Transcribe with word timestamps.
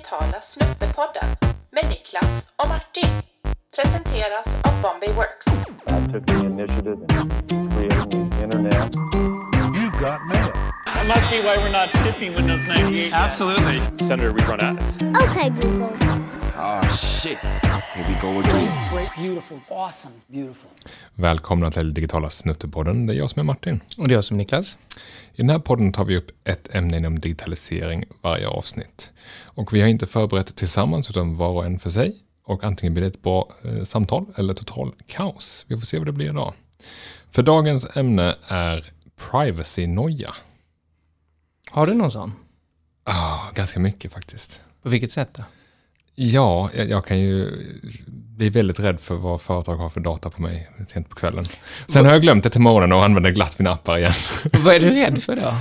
digitala 0.00 0.40
Snuttepodden 0.40 1.36
med 1.70 1.84
Niklas 1.88 2.44
och 2.56 2.68
Martin. 2.68 3.10
Presenteras 3.76 4.56
av 4.64 4.82
Bombay 4.82 5.12
Works. 5.12 5.46
I 5.46 6.12
took 6.12 6.26
the 6.26 6.46
initiative 6.46 6.98
in 7.50 7.70
creating 7.70 8.30
the 8.30 8.42
internet. 8.42 8.94
You 9.74 9.90
got 10.00 10.20
mail. 10.26 10.52
That 10.86 11.06
must 11.06 11.30
be 11.30 11.42
why 11.42 11.56
we're 11.58 11.70
not 11.70 11.90
shipping 12.04 12.34
Windows 12.34 12.60
98. 12.66 13.12
Absolutely. 13.12 14.06
Senator, 14.06 14.32
we 14.32 14.42
run 14.42 14.60
ads. 14.60 15.02
Okay, 15.02 15.50
Google. 15.50 15.92
Oh 16.62 16.96
shit. 16.96 17.38
Here 17.38 18.04
we 18.08 18.20
go 18.20 18.40
again. 18.40 18.92
Great, 18.92 19.10
beautiful, 19.16 19.60
awesome, 19.70 20.14
beautiful. 20.26 20.70
Välkomna 21.14 21.70
till 21.70 21.94
digitala 21.94 22.30
Snuttepodden. 22.30 23.06
Det 23.06 23.12
är 23.12 23.16
jag 23.16 23.30
som 23.30 23.40
är 23.40 23.44
Martin. 23.44 23.80
Och 23.96 24.08
det 24.08 24.14
är 24.14 24.16
jag 24.16 24.24
som 24.24 24.36
Niklas. 24.36 24.78
I 25.32 25.36
den 25.36 25.50
här 25.50 25.58
podden 25.58 25.92
tar 25.92 26.04
vi 26.04 26.16
upp 26.16 26.30
ett 26.44 26.74
ämne 26.74 26.96
inom 26.96 27.18
digitalisering 27.18 28.04
varje 28.22 28.48
avsnitt. 28.48 29.12
Och 29.44 29.74
vi 29.74 29.80
har 29.80 29.88
inte 29.88 30.06
förberett 30.06 30.56
tillsammans 30.56 31.10
utan 31.10 31.36
var 31.36 31.48
och 31.48 31.64
en 31.64 31.78
för 31.78 31.90
sig. 31.90 32.16
Och 32.44 32.64
antingen 32.64 32.94
blir 32.94 33.02
det 33.02 33.08
ett 33.08 33.22
bra 33.22 33.48
eh, 33.64 33.82
samtal 33.82 34.26
eller 34.36 34.54
total 34.54 34.92
kaos. 35.06 35.64
Vi 35.68 35.76
får 35.76 35.86
se 35.86 35.98
vad 35.98 36.06
det 36.06 36.12
blir 36.12 36.30
idag. 36.30 36.54
För 37.30 37.42
dagens 37.42 37.96
ämne 37.96 38.36
är 38.48 38.92
privacy-noja. 39.30 40.34
Har 41.70 41.86
du 41.86 41.94
någon 41.94 42.10
sån? 42.10 42.32
Ah, 43.04 43.50
ganska 43.54 43.80
mycket 43.80 44.12
faktiskt. 44.12 44.62
På 44.82 44.88
vilket 44.88 45.12
sätt 45.12 45.28
då? 45.34 45.42
Ja, 46.22 46.70
jag, 46.88 47.04
kan 47.06 47.18
ju 47.20 47.50
bli 48.36 48.48
väldigt 48.48 48.80
rädd 48.80 49.00
för 49.00 49.14
vad 49.14 49.40
företag 49.40 49.76
har 49.76 49.88
för 49.88 50.00
data 50.00 50.30
på 50.30 50.42
mig 50.42 50.70
sent 50.88 51.08
på 51.08 51.16
kvällen. 51.16 51.44
Sen 51.86 52.04
har 52.04 52.12
jag 52.12 52.22
glömt 52.22 52.44
det 52.44 52.50
till 52.50 52.60
morgonen 52.60 52.92
och 52.92 53.04
använder 53.04 53.30
glatt 53.30 53.58
mina 53.58 53.70
appar 53.72 53.98
igen. 53.98 54.12
Vad 54.64 54.74
är 54.74 54.80
du 54.80 54.90
rädd 54.90 55.22
för 55.22 55.36
då? 55.36 55.54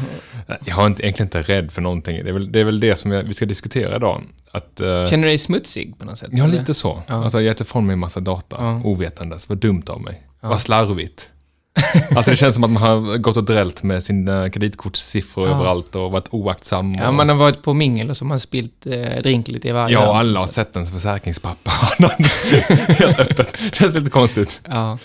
Jag 0.66 0.80
är 0.82 0.88
inte, 0.88 1.04
egentligen 1.04 1.28
inte 1.28 1.42
rädd 1.42 1.72
för 1.72 1.82
någonting. 1.82 2.24
Det 2.24 2.30
är 2.30 2.34
väl 2.34 2.52
det, 2.52 2.60
är 2.60 2.64
väl 2.64 2.80
det 2.80 2.96
som 2.96 3.12
jag, 3.12 3.24
vi 3.24 3.34
ska 3.34 3.46
diskutera 3.46 3.96
idag. 3.96 4.24
Att, 4.52 4.80
eh, 4.82 5.06
Känner 5.06 5.24
du 5.24 5.30
dig 5.30 5.38
smutsig 5.38 6.00
på 6.00 6.06
något 6.06 6.18
sätt? 6.20 6.30
ja, 6.32 6.44
eller? 6.44 6.60
lite 6.60 6.74
så. 6.74 7.04
Ja. 7.08 7.24
Alltså, 7.24 7.38
jag 7.38 7.44
har 7.44 7.48
gett 7.48 7.62
ifrån 7.62 7.86
mig 7.86 7.94
en 7.94 8.00
massa 8.00 8.20
data, 8.20 8.56
Ja. 8.60 8.82
ovetandes. 8.84 9.50
Vad 9.50 9.58
dumt 9.58 9.84
av 9.88 10.02
mig. 10.02 10.22
Vad 10.42 10.62
slarvigt. 10.62 11.30
alltså 12.16 12.32
det 12.32 12.38
känns 12.38 12.56
som 12.56 12.64
att 12.64 12.70
man 12.70 12.82
har 12.84 13.18
gått 13.18 13.38
och 13.38 13.44
drällt 13.44 13.84
med 13.84 14.04
sina 14.04 14.50
kreditkortssiffror 14.50 15.48
Ja. 15.48 15.56
överallt 15.56 15.96
och 15.96 16.12
varit 16.12 16.28
oaktsam. 16.30 16.96
Och, 16.96 17.02
Ja, 17.02 17.12
man 17.12 17.30
har 17.30 17.36
varit 17.36 17.62
på 17.62 17.74
mingel 17.74 18.10
och 18.10 18.18
så 18.18 18.26
har 18.26 18.30
man 18.30 18.40
spilt 18.40 18.86
eh, 18.88 19.22
drink 19.24 19.48
lite 19.48 19.68
i 19.68 19.72
varje 19.72 19.94
ja, 19.94 20.00
hörn, 20.06 20.16
alla 20.16 20.40
har 20.40 20.48
så- 20.48 20.54
sett 20.54 20.76
ens 20.76 20.92
försäkringspapper. 20.92 21.74
Helt 23.00 23.20
öppet. 23.20 23.56
Det 23.70 23.76
känns 23.76 23.94
lite 23.96 24.10
konstigt. 24.12 24.62
Ja. 24.66 24.72
ja. 24.74 24.98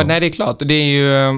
Ja. 0.00 0.02
nej 0.06 0.20
det 0.20 0.26
är 0.26 0.30
klart. 0.30 0.60
Och 0.62 0.66
det 0.68 0.74
är 0.74 0.84
ju, 0.84 1.14
eh, 1.28 1.34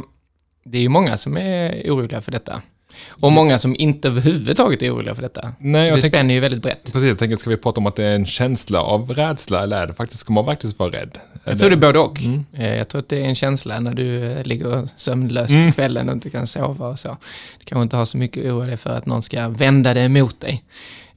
det 0.64 0.78
är 0.78 0.82
ju 0.82 0.88
många 0.88 1.16
som 1.16 1.36
är 1.36 1.70
oroliga 1.90 2.20
för 2.20 2.32
detta. 2.32 2.62
Och 3.08 3.32
många 3.32 3.58
som 3.58 3.76
inte 3.78 4.08
överhuvudtaget 4.08 4.82
är 4.82 4.94
oroliga 4.94 5.14
för 5.14 5.22
detta. 5.22 5.52
Nej, 5.58 5.84
så 5.84 5.90
jag 5.90 5.98
det 5.98 6.02
tänker- 6.02 6.18
spänner 6.18 6.34
ju 6.34 6.40
väldigt 6.40 6.62
brett. 6.62 6.92
Precis, 6.92 7.08
jag 7.08 7.18
tänker, 7.18 7.36
ska 7.36 7.50
vi 7.50 7.56
prata 7.56 7.80
om 7.80 7.86
att 7.86 7.96
det 7.96 8.04
är 8.04 8.14
en 8.14 8.26
känsla 8.26 8.80
av 8.80 9.10
rädsla 9.10 9.62
eller 9.62 9.82
är 9.82 9.86
det 9.86 9.94
faktiskt, 9.94 10.20
ska 10.20 10.32
man 10.32 10.44
faktiskt 10.44 10.78
vara 10.78 10.90
rädd? 10.90 11.18
Jag 11.46 11.58
tror 11.58 11.70
det 11.70 11.74
är 11.74 11.76
både 11.76 11.98
och. 11.98 12.20
Mm. 12.20 12.44
Eh, 12.52 12.76
Jag 12.76 12.88
tror 12.88 12.98
att 12.98 13.08
det 13.08 13.16
är 13.20 13.24
en 13.24 13.34
känsla 13.34 13.80
när 13.80 13.94
du 13.94 14.24
eh, 14.24 14.44
ligger 14.44 14.88
sömnlös 14.96 15.50
Mm. 15.50 15.66
på 15.70 15.74
kvällen 15.74 16.08
och 16.08 16.14
inte 16.14 16.30
kan 16.30 16.46
sova 16.46 16.88
och 16.88 16.98
så. 16.98 17.16
Du 17.58 17.64
kanske 17.64 17.82
inte 17.82 17.96
har 17.96 18.04
så 18.04 18.16
mycket 18.18 18.44
oroa 18.44 18.66
dig 18.66 18.76
för 18.76 18.90
att 18.90 19.06
någon 19.06 19.22
ska 19.22 19.48
vända 19.48 19.94
det 19.94 20.00
emot 20.00 20.40
dig. 20.40 20.64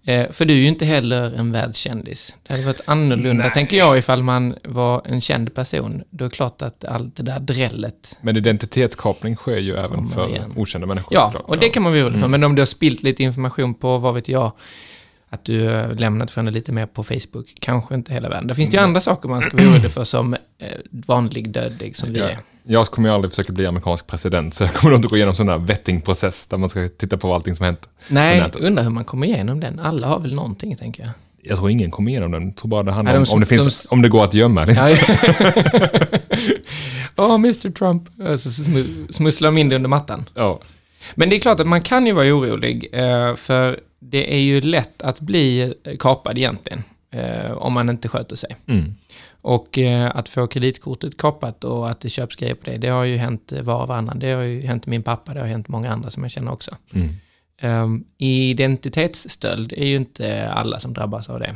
Eh, 0.06 0.32
För 0.32 0.46
du 0.46 0.54
är 0.54 0.58
ju 0.58 0.68
inte 0.68 0.86
heller 0.86 1.32
en 1.34 1.52
världskändis. 1.52 2.36
Det 2.48 2.54
hade 2.54 2.66
varit 2.66 2.82
annorlunda, 2.86 3.44
Nej. 3.44 3.54
tänker 3.54 3.78
jag, 3.78 3.98
ifall 3.98 4.24
man 4.24 4.56
var 4.64 5.02
en 5.06 5.22
känd 5.22 5.54
person. 5.56 6.04
Då 6.10 6.26
är 6.26 6.30
det 6.30 6.36
klart 6.36 6.62
att 6.62 6.86
allt 6.86 7.16
det 7.16 7.24
där 7.24 7.40
drället... 7.40 8.18
Men 8.22 8.38
identitetskapning 8.38 9.36
sker 9.36 9.58
ju 9.58 9.76
även 9.76 10.08
för 10.10 10.30
igen. 10.30 10.54
okända 10.56 10.88
människor. 10.88 11.14
Ja, 11.14 11.26
såklart. 11.26 11.50
och 11.50 11.58
det 11.58 11.70
kan 11.70 11.84
man 11.84 11.92
vara 11.92 12.02
orolig 12.04 12.20
för. 12.20 12.26
Mm. 12.28 12.32
Men 12.32 12.44
om 12.44 12.56
du 12.56 12.62
har 12.62 12.66
spilt 12.66 13.04
lite 13.04 13.24
information 13.24 13.74
på, 13.74 13.98
vad 13.98 14.14
vet 14.14 14.30
jag, 14.30 14.52
att 15.30 15.46
du 15.46 15.70
lämnat 15.98 16.32
för 16.32 16.42
henne 16.42 16.52
lite 16.52 16.72
mer 16.72 16.86
på 16.86 17.04
Facebook, 17.04 17.54
kanske 17.60 17.96
inte 17.96 18.14
hela 18.14 18.30
världen. 18.30 18.48
Det 18.48 18.56
finns 18.56 18.74
ju 18.74 18.78
Mm. 18.78 18.90
andra 18.90 19.02
saker 19.02 19.30
man 19.30 19.42
ska 19.42 19.58
vara 19.58 19.68
orolig 19.70 19.92
för 19.92 20.04
som 20.04 20.34
eh, 20.34 20.40
vanlig 20.92 21.50
dödlig 21.52 21.96
som 21.96 22.14
vi 22.14 22.20
Ja. 22.20 22.26
är. 22.30 22.40
Jag 22.64 22.86
kommer 22.88 23.10
ju 23.10 23.16
aldrig 23.16 23.32
försöka 23.32 23.54
bli 23.54 23.66
amerikansk 23.66 24.08
president, 24.08 24.54
så 24.54 24.64
jag 24.64 24.74
kommer 24.74 24.96
inte 24.96 25.08
gå 25.08 25.16
igenom 25.16 25.36
sån 25.36 25.46
där 25.48 25.58
vettingprocess 25.58 26.48
där 26.48 26.58
man 26.58 26.70
ska 26.70 26.88
titta 26.98 27.18
på 27.18 27.34
allting 27.34 27.56
som 27.56 27.66
hänt. 27.66 27.90
Nej, 28.08 28.44
undrar 28.60 28.84
hur 28.84 28.90
man 28.90 29.04
kommer 29.06 29.28
igenom 29.28 29.60
den. 29.60 29.80
Alla 29.80 30.08
har 30.08 30.20
väl 30.20 30.36
någonting, 30.36 30.76
tänker 30.76 31.04
jag. 31.04 31.12
Jag 31.42 31.58
tror 31.58 31.70
ingen 31.70 31.92
kommer 31.92 32.12
igenom 32.12 32.32
den. 32.32 32.46
Jag 32.48 32.56
tror 32.56 32.70
bara 32.70 32.84
det 32.84 32.92
handlar 32.92 33.14
Nej, 33.14 33.20
om 33.20 33.26
de- 33.26 33.32
om 33.34 33.40
det, 33.40 33.46
finns, 33.46 33.88
de 33.88 33.94
om 33.96 34.02
det 34.02 34.10
går 34.10 34.24
att 34.24 34.34
gömma 34.34 34.66
det. 34.66 34.74
Ja, 34.74 34.88
Åh, 37.16 37.36
Mr 37.36 37.72
Trump. 37.72 38.04
Och 38.20 38.40
Så 38.40 38.50
smu- 38.50 39.12
smusslar 39.12 39.52
de 39.52 39.58
in 39.58 39.70
det 39.70 39.76
under 39.76 39.90
mattan. 39.90 40.30
Ja. 40.36 40.60
Men 41.16 41.30
det 41.30 41.36
är 41.36 41.40
klart 41.40 41.60
att 41.60 41.68
man 41.68 41.82
kan 41.82 42.06
ju 42.06 42.14
vara 42.14 42.26
orolig, 42.26 42.90
eh, 42.92 43.36
för 43.36 43.80
det 44.00 44.34
är 44.34 44.40
ju 44.40 44.62
lätt 44.62 45.02
att 45.02 45.20
bli 45.22 45.74
kapad 46.00 46.38
egentligen, 46.38 46.84
eh, 47.12 47.52
om 47.52 47.74
man 47.74 47.90
inte 47.90 48.08
sköter 48.08 48.36
sig. 48.36 48.56
Mm. 48.68 48.96
Och 49.42 49.78
eh, 49.78 50.16
att 50.16 50.30
få 50.30 50.48
kreditkortet 50.48 51.18
kapat 51.18 51.64
och 51.64 51.90
att 51.90 52.02
det 52.02 52.10
köps 52.10 52.36
grejer 52.36 52.56
på 52.56 52.66
det, 52.66 52.78
det 52.78 52.88
har 52.88 53.04
ju 53.04 53.18
hänt 53.18 53.54
var 53.62 53.82
och 53.82 53.88
varannan. 53.88 54.20
Det 54.20 54.32
har 54.32 54.42
ju 54.42 54.62
hänt 54.62 54.86
min 54.86 55.04
pappa, 55.04 55.34
det 55.34 55.40
har 55.40 55.48
hänt 55.48 55.68
många 55.68 55.92
andra 55.92 56.10
som 56.10 56.24
jag 56.24 56.32
känner 56.32 56.52
också. 56.52 56.76
Mm. 56.94 57.10
Um, 57.62 58.06
identitetsstöld 58.18 59.74
är 59.74 59.86
ju 59.86 59.96
inte 59.96 60.50
alla 60.50 60.80
som 60.80 60.94
drabbas 60.94 61.30
av 61.30 61.40
det. 61.40 61.56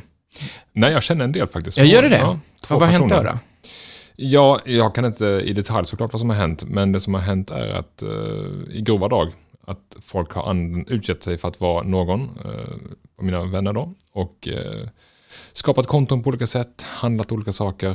Nej, 0.71 0.91
jag 0.91 1.03
känner 1.03 1.23
en 1.25 1.31
del 1.31 1.47
faktiskt. 1.47 1.77
Jag 1.77 1.87
gör 1.87 2.01
det? 2.09 2.17
Ja, 2.17 2.39
två 2.61 2.77
vad 2.77 2.89
har 2.89 2.99
hänt 2.99 3.09
då? 3.09 3.21
då? 3.21 3.39
Ja, 4.15 4.59
jag 4.65 4.95
kan 4.95 5.05
inte 5.05 5.25
i 5.25 5.53
detalj 5.53 5.87
såklart 5.87 6.13
vad 6.13 6.19
som 6.19 6.29
har 6.29 6.37
hänt, 6.37 6.63
men 6.63 6.91
det 6.91 6.99
som 6.99 7.13
har 7.13 7.21
hänt 7.21 7.51
är 7.51 7.69
att 7.69 8.03
eh, 8.03 8.09
i 8.69 8.81
grova 8.81 9.07
drag, 9.07 9.27
att 9.67 9.95
folk 10.05 10.31
har 10.31 10.49
an- 10.49 10.85
utgett 10.87 11.23
sig 11.23 11.37
för 11.37 11.47
att 11.47 11.61
vara 11.61 11.83
någon, 11.83 12.29
av 13.17 13.23
mina 13.25 13.43
vänner 13.43 13.73
då, 13.73 13.93
och 14.11 14.47
eh, 14.47 14.87
skapat 15.53 15.87
konton 15.87 16.23
på 16.23 16.27
olika 16.29 16.47
sätt, 16.47 16.81
handlat 16.87 17.31
olika 17.31 17.51
saker, 17.51 17.89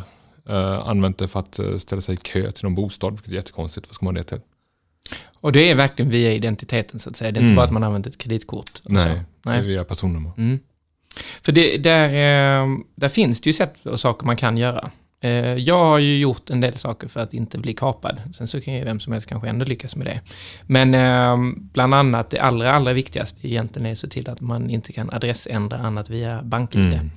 uh, 0.51 0.89
använt 0.89 1.19
det 1.19 1.29
för 1.29 1.41
att 1.41 1.59
eh, 1.59 1.77
ställa 1.77 2.01
sig 2.03 2.15
i 2.15 2.17
kö 2.17 2.51
till 2.51 2.65
någon 2.65 2.75
bostad, 2.75 3.13
vilket 3.13 3.31
är 3.33 3.37
jättekonstigt. 3.37 3.87
Vad 3.89 3.95
ska 3.95 4.05
man 4.05 4.17
ha 4.17 4.23
det 4.23 4.29
till? 4.29 4.41
Och 5.41 5.53
det 5.53 5.71
är 5.71 5.75
verkligen 5.75 6.11
via 6.11 6.33
identiteten 6.33 6.99
så 7.01 7.11
att 7.11 7.17
säga. 7.17 7.33
Det 7.33 7.39
är 7.39 7.41
inte 7.41 7.47
Mm. 7.47 7.57
bara 7.57 7.67
att 7.67 7.73
man 7.73 7.85
använder 7.85 8.11
ett 8.11 8.19
kreditkort. 8.19 8.83
Nej, 8.85 9.03
så. 9.03 9.09
det 9.09 9.15
är 9.15 9.25
Nej. 9.43 9.67
via 9.67 9.85
personnummer. 9.85 10.33
Mm. 10.37 10.59
För 11.43 11.53
det, 11.53 11.79
där, 11.79 12.09
eh, 12.09 12.69
där 12.95 13.09
finns 13.09 13.41
det 13.41 13.49
ju 13.49 13.53
sätt 13.55 13.87
och 13.87 14.01
saker 14.01 14.27
man 14.27 14.37
kan 14.37 14.57
göra. 14.57 14.91
Eh, 15.21 15.31
Jag 15.55 15.85
har 15.85 15.99
ju 15.99 16.19
gjort 16.19 16.51
en 16.51 16.61
del 16.61 16.77
saker 16.77 17.09
för 17.09 17.21
att 17.21 17.35
inte 17.35 17.59
bli 17.59 17.73
kapad. 17.75 18.21
Sen 18.35 18.47
så 18.47 18.61
kan 18.61 18.75
ju 18.75 18.85
vem 18.85 19.01
som 19.01 19.13
helst 19.13 19.29
kanske 19.29 19.49
ändå 19.49 19.65
lyckas 19.65 19.97
med 19.97 20.07
det. 20.07 20.21
Men 20.67 20.95
eh, 20.95 21.37
bland 21.73 21.95
annat 21.95 22.31
det 22.31 22.39
allra, 22.39 22.73
allra 22.73 22.93
viktigaste 22.93 23.49
egentligen 23.49 23.87
är 23.87 23.93
att 23.93 23.99
se 23.99 24.09
till 24.09 24.31
att 24.31 24.41
man 24.41 24.71
inte 24.71 24.93
kan 24.93 25.11
adressändra 25.11 25.79
annat 25.79 26.11
via 26.11 26.43
BankID. 26.43 26.81
Mm. 26.81 27.11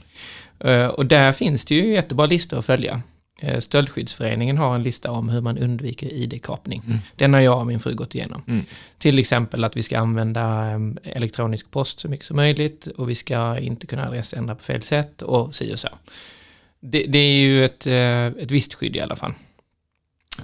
Eh, 0.60 0.88
Och 0.88 1.06
där 1.06 1.32
finns 1.32 1.66
det 1.66 1.76
ju 1.76 1.94
jättebra 1.94 2.26
listor 2.26 2.60
att 2.60 2.66
följa. 2.66 3.02
Eh, 3.40 3.60
Stöldskyddsföreningen 3.60 4.58
har 4.58 4.76
en 4.76 4.84
lista 4.84 5.12
om 5.12 5.30
hur 5.30 5.42
man 5.42 5.58
undviker 5.58 6.14
ID-kapning. 6.14 6.82
Mm. 6.86 6.98
Den 7.16 7.34
har 7.34 7.42
jag 7.42 7.60
och 7.60 7.68
min 7.68 7.80
fru 7.80 7.94
gått 7.94 8.16
igenom. 8.16 8.44
Mm. 8.48 8.66
Till 8.98 9.20
exempel 9.20 9.64
att 9.64 9.78
vi 9.78 9.84
ska 9.84 10.00
använda 10.00 10.72
eh, 10.72 10.80
elektronisk 11.16 11.72
post 11.72 12.00
så 12.00 12.10
mycket 12.10 12.26
som 12.26 12.36
möjligt 12.36 12.88
och 12.88 13.10
vi 13.10 13.16
ska 13.16 13.60
inte 13.60 13.88
kunna 13.88 14.08
adressändra 14.08 14.56
på 14.56 14.64
fel 14.64 14.82
sätt 14.82 15.22
och 15.22 15.56
si 15.56 15.74
och 15.74 15.80
så. 15.80 15.90
Det, 16.82 17.06
det 17.08 17.18
är 17.20 17.40
ju 17.42 17.66
ett, 17.66 17.88
eh, 17.88 18.26
ett 18.26 18.52
visst 18.52 18.74
skydd 18.74 18.96
i 18.96 19.00
alla 19.00 19.16
fall. 19.16 19.34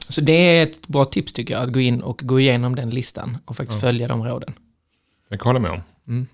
Så 0.10 0.22
det 0.22 0.34
är 0.34 0.64
ett 0.64 0.88
bra 0.88 1.06
tips 1.06 1.34
tycker 1.34 1.54
jag, 1.54 1.64
att 1.64 1.74
gå 1.74 1.80
in 1.80 2.02
och 2.02 2.20
gå 2.24 2.40
igenom 2.40 2.76
den 2.76 2.90
listan 2.90 3.38
och 3.46 3.56
faktiskt 3.56 3.78
Ja. 3.82 3.88
följa 3.88 4.08
de 4.08 4.24
råden. 4.24 4.54
Jag 5.30 5.40
kan 5.40 5.50
hålla 5.50 5.60
med 5.60 5.72
om. 5.72 6.28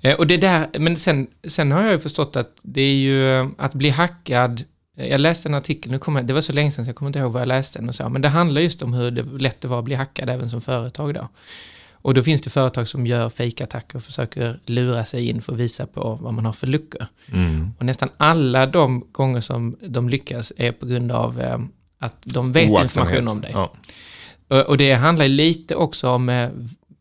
Eh, 0.00 0.14
Och 0.16 0.26
det 0.26 0.36
där, 0.36 0.68
men 0.78 0.96
sen, 0.96 1.26
sen 1.48 1.72
har 1.72 1.82
jag 1.82 1.92
ju 1.92 1.98
förstått 1.98 2.36
att 2.36 2.58
det 2.62 2.80
är 2.80 2.94
ju 2.94 3.30
eh, 3.40 3.48
att 3.58 3.74
bli 3.74 3.90
hackad. 3.90 4.64
Jag 4.98 5.20
läste 5.20 5.48
en 5.48 5.54
artikel, 5.54 5.92
nu 5.92 5.98
kommer, 5.98 6.22
det 6.22 6.32
var 6.34 6.40
så 6.40 6.52
länge 6.52 6.70
sedan 6.70 6.84
så 6.84 6.88
jag 6.88 6.96
kommer 6.96 7.08
inte 7.08 7.18
ihåg 7.18 7.32
vad 7.32 7.42
jag 7.42 7.48
läste 7.48 7.78
den 7.78 7.88
och 7.88 7.94
så, 7.94 8.08
men 8.08 8.22
det 8.22 8.28
handlar 8.28 8.60
just 8.60 8.82
om 8.82 8.92
hur 8.92 9.10
det 9.10 9.22
lätt 9.22 9.60
det 9.60 9.68
var 9.68 9.78
att 9.78 9.84
bli 9.84 9.94
hackad 9.94 10.30
även 10.30 10.50
som 10.50 10.60
företag 10.60 11.14
då. 11.14 11.28
Och 12.06 12.14
då 12.14 12.22
finns 12.22 12.40
det 12.40 12.50
företag 12.50 12.88
som 12.88 13.06
gör 13.06 13.28
fejkattacker 13.30 13.96
och 13.96 14.04
försöker 14.04 14.60
lura 14.66 15.04
sig 15.04 15.28
in 15.28 15.42
för 15.42 15.52
att 15.52 15.58
visa 15.58 15.86
på 15.86 16.18
vad 16.22 16.34
man 16.34 16.46
har 16.46 16.52
för 16.52 16.66
luckor. 16.66 17.06
Mm. 17.32 17.70
Och 17.78 17.86
nästan 17.86 18.08
alla 18.16 18.66
de 18.66 19.06
gånger 19.12 19.40
som 19.40 19.76
de 19.88 20.08
lyckas 20.08 20.52
är 20.56 20.72
på 20.72 20.86
grund 20.86 21.12
av 21.12 21.40
eh, 21.40 21.58
att 21.98 22.16
de 22.24 22.52
vet 22.52 22.70
Oaktsamhet. 22.70 23.10
information 23.18 23.36
om 23.36 23.40
dig. 23.40 23.50
Ja. 23.54 23.72
Och, 24.48 24.60
och 24.66 24.78
det 24.78 24.92
handlar 24.94 25.28
lite 25.28 25.74
också 25.74 26.10
om, 26.10 26.28
eh, 26.28 26.48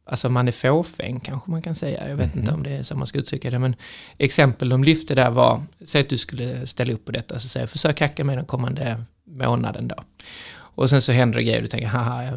alltså 0.06 0.30
man 0.30 0.48
är 0.48 0.52
fåfäng 0.52 1.19
kanske 1.19 1.52
man 1.52 1.62
kan 1.62 1.75
säga. 1.75 2.10
Jag 2.10 2.16
vet 2.16 2.34
Mhm. 2.34 2.40
inte 2.40 2.54
om 2.54 2.63
det 2.63 2.69
är 2.69 2.84
så 2.84 2.96
man 2.96 3.07
ska 3.07 3.19
uttrycka 3.19 3.50
det, 3.50 3.60
men 3.60 3.75
exempel 4.18 4.69
de 4.69 4.84
lyfte 4.84 5.16
där 5.16 5.30
var, 5.30 5.63
säg 5.86 6.02
att 6.02 6.10
du 6.10 6.18
skulle 6.18 6.68
ställa 6.68 6.94
upp 6.94 7.06
på 7.06 7.12
detta, 7.12 7.40
så 7.40 7.48
säger 7.48 7.68
försök 7.68 8.00
hacka 8.00 8.24
mig 8.24 8.36
den 8.36 8.46
kommande 8.46 9.02
månaden 9.28 9.88
då. 9.88 9.96
Och 10.78 10.90
sen 10.90 11.02
så 11.02 11.12
händer 11.12 11.38
det 11.38 11.44
grejer, 11.44 11.62
du 11.62 11.68
tänker, 11.68 11.88
haha, 11.88 12.31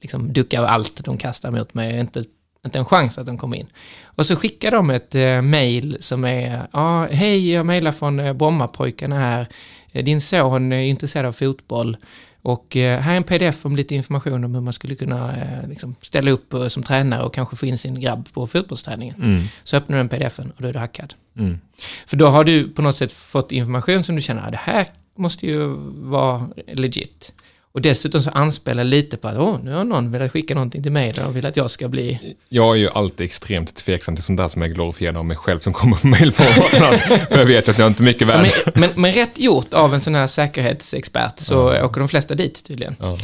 liksom 0.00 0.32
duckar 0.32 0.64
allt 0.64 1.04
de 1.04 1.18
kastar 1.18 1.50
mot 1.50 1.74
mig, 1.74 2.00
inte, 2.00 2.24
inte 2.64 2.78
en 2.78 2.84
chans 2.84 3.18
att 3.18 3.26
de 3.26 3.38
kommer 3.38 3.56
in. 3.56 3.66
Och 4.04 4.26
så 4.26 4.36
skickar 4.36 4.70
de 4.70 4.90
ett 4.90 5.14
eh, 5.14 5.42
mail 5.42 5.96
som 6.00 6.24
är, 6.24 6.68
ja, 6.72 7.06
hej, 7.10 7.52
jag 7.52 7.66
mejlar 7.66 7.92
från 7.92 8.20
eh, 8.20 8.32
Brommapojkarna 8.32 9.18
här, 9.18 9.46
Eh, 9.92 10.04
din 10.04 10.20
son 10.20 10.72
är 10.72 10.82
intresserad 10.82 11.26
av 11.26 11.32
fotboll, 11.32 11.96
Och 12.42 12.76
eh, 12.76 13.00
här 13.00 13.12
är 13.12 13.16
en 13.16 13.24
pdf 13.24 13.66
om 13.66 13.76
lite 13.76 13.94
information 13.94 14.44
om 14.44 14.54
hur 14.54 14.60
man 14.60 14.72
skulle 14.72 14.94
kunna 14.94 15.36
eh, 15.36 15.68
liksom 15.68 15.94
ställa 16.02 16.30
upp 16.30 16.54
som 16.68 16.82
tränare 16.82 17.22
och 17.22 17.34
kanske 17.34 17.56
få 17.56 17.66
in 17.66 17.78
sin 17.78 18.00
grabb 18.00 18.28
på 18.32 18.46
fotbollsträningen. 18.46 19.14
Mm. 19.22 19.44
Så 19.64 19.76
öppnar 19.76 19.96
du 19.96 20.08
den 20.08 20.08
pdfen 20.08 20.50
och 20.56 20.62
då 20.62 20.68
är 20.68 20.72
du 20.72 20.78
hackad. 20.78 21.14
Mm. 21.38 21.58
För 22.06 22.16
då 22.16 22.26
har 22.26 22.44
du 22.44 22.68
på 22.68 22.82
något 22.82 22.96
sätt 22.96 23.12
fått 23.12 23.52
information 23.52 24.04
som 24.04 24.16
du 24.16 24.22
känner, 24.22 24.48
ah, 24.48 24.50
det 24.50 24.60
här 24.60 24.86
måste 25.16 25.46
ju 25.46 25.66
vara 26.10 26.48
legit. 26.72 27.32
Och 27.72 27.82
dessutom 27.82 28.22
så 28.22 28.30
anspelar 28.30 28.84
lite 28.84 29.16
på 29.16 29.28
att, 29.28 29.38
åh, 29.38 29.58
nu 29.62 29.72
har 29.72 29.84
någon 29.84 30.12
velat 30.12 30.32
skicka 30.32 30.54
någonting 30.54 30.82
till 30.82 30.92
mig 30.92 31.12
där 31.12 31.22
de 31.22 31.32
vill 31.34 31.46
att 31.46 31.56
jag 31.56 31.70
ska 31.70 31.88
bli... 31.88 32.34
Jag 32.48 32.74
är 32.74 32.78
ju 32.78 32.88
alltid 32.90 33.24
extremt 33.24 33.74
tveksam 33.74 34.16
till 34.16 34.24
sånt 34.24 34.36
där 34.36 34.48
som 34.48 34.62
är 34.62 34.68
glorifierande 34.68 35.20
av 35.20 35.26
mig 35.26 35.36
själv 35.36 35.58
som 35.58 35.72
kommer 35.72 35.96
på 35.96 36.06
mailformat. 36.06 37.00
För 37.28 37.38
jag 37.38 37.46
vet 37.46 37.68
att 37.68 37.78
jag 37.78 37.84
är 37.84 37.88
inte 37.90 38.02
mycket 38.02 38.28
värd. 38.28 38.50
Men, 38.64 38.72
men, 38.80 38.90
men 38.94 39.12
rätt 39.12 39.38
gjort 39.38 39.74
av 39.74 39.94
en 39.94 40.00
sån 40.00 40.14
här 40.14 40.26
säkerhetsexpert 40.26 41.38
så 41.38 41.84
åker 41.84 42.00
de 42.00 42.08
flesta 42.08 42.34
dit 42.34 42.64
tydligen. 42.64 42.96
Ja. 42.98 43.18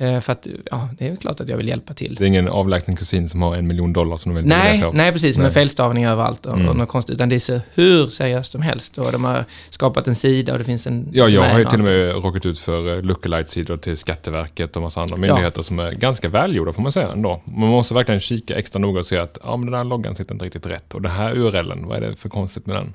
Eh, 0.00 0.20
För 0.20 0.32
att, 0.32 0.46
ja, 0.70 0.88
det 0.98 1.08
är 1.08 1.16
klart 1.16 1.40
att 1.40 1.48
jag 1.48 1.56
vill 1.56 1.68
hjälpa 1.68 1.94
till. 1.94 2.14
Det 2.14 2.24
är 2.24 2.26
ingen 2.28 2.48
avlägsen 2.48 2.96
kusin 2.96 3.28
som 3.28 3.42
har 3.42 3.56
en 3.56 3.66
miljon 3.66 3.92
dollar 3.92 4.16
som 4.16 4.32
de 4.34 4.36
vill 4.36 4.46
Nej, 4.48 4.72
läsa 4.72 4.86
av. 4.86 4.94
nej, 4.94 5.12
precis, 5.12 5.36
Nej. 5.36 5.44
med 5.44 5.52
felstavning 5.52 6.04
överallt 6.04 6.46
och, 6.46 6.54
Mm. 6.54 6.68
och 6.68 6.76
något 6.76 6.88
konstigt. 6.88 7.14
Utan 7.14 7.28
det 7.28 7.34
är 7.34 7.38
så 7.38 7.60
hur 7.74 8.06
seriöst 8.06 8.52
som 8.52 8.62
helst. 8.62 8.98
Och 8.98 9.12
de 9.12 9.24
har 9.24 9.44
skapat 9.70 10.08
en 10.08 10.14
sida 10.14 10.52
och 10.52 10.58
det 10.58 10.64
finns 10.64 10.86
en... 10.86 11.08
Ja, 11.12 11.28
jag 11.28 11.42
har 11.42 11.58
ju 11.58 11.64
till 11.64 11.78
och 11.78 11.84
med 11.84 12.12
råkat 12.24 12.46
ut 12.46 12.58
för 12.58 12.96
eh, 12.96 13.02
lookalike-sidor 13.02 13.76
till 13.76 13.96
Skatteverket 13.96 14.76
och 14.76 14.82
massa 14.82 15.00
andra 15.00 15.16
myndigheter 15.16 15.62
som 15.62 15.78
är 15.78 15.92
ganska 15.92 16.28
välgjorda 16.28 16.72
får 16.72 16.82
man 16.82 16.92
säga 16.92 17.08
ändå. 17.12 17.42
Man 17.44 17.68
måste 17.68 17.94
verkligen 17.94 18.20
kika 18.20 18.54
extra 18.56 18.78
noga 18.80 19.00
och 19.00 19.06
se 19.06 19.18
att 19.18 19.38
ja, 19.44 19.56
men 19.56 19.66
den 19.66 19.74
här 19.74 19.84
loggan 19.84 20.16
sitter 20.16 20.34
inte 20.34 20.44
riktigt 20.44 20.66
rätt. 20.66 20.94
Och 20.94 21.02
den 21.02 21.12
här 21.12 21.36
URLen, 21.36 21.86
vad 21.88 21.96
är 21.96 22.00
det 22.10 22.16
för 22.16 22.28
konstigt 22.28 22.66
med 22.66 22.76
den? 22.76 22.92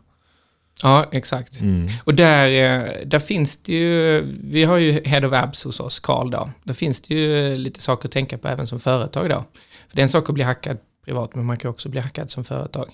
Ja, 0.84 1.06
exakt. 1.12 1.62
Mm. 1.62 1.90
Och 2.04 2.16
där, 2.16 2.48
eh, 2.48 3.06
där 3.06 3.20
finns 3.20 3.58
det 3.58 3.74
ju, 3.74 4.22
vi 4.44 4.64
har 4.64 4.78
ju 4.78 5.04
Head 5.06 5.28
of 5.28 5.34
Abs 5.34 5.64
hos 5.64 5.80
oss, 5.80 6.00
Karl 6.00 6.32
då. 6.32 6.50
Där 6.64 6.74
finns 6.74 7.02
det 7.02 7.16
ju 7.16 7.58
lite 7.58 7.82
saker 7.82 8.08
att 8.08 8.14
tänka 8.14 8.38
på 8.38 8.48
även 8.48 8.68
som 8.68 8.80
företag 8.80 9.30
då. 9.30 9.44
För 9.90 9.96
det 9.96 10.02
är 10.02 10.04
en 10.04 10.10
sak 10.10 10.30
att 10.30 10.36
bli 10.36 10.44
hackad 10.44 10.78
privat, 11.06 11.36
men 11.36 11.46
man 11.46 11.58
kan 11.58 11.72
också 11.72 11.90
bli 11.90 12.00
hackad 12.00 12.32
som 12.32 12.44
företag. 12.44 12.92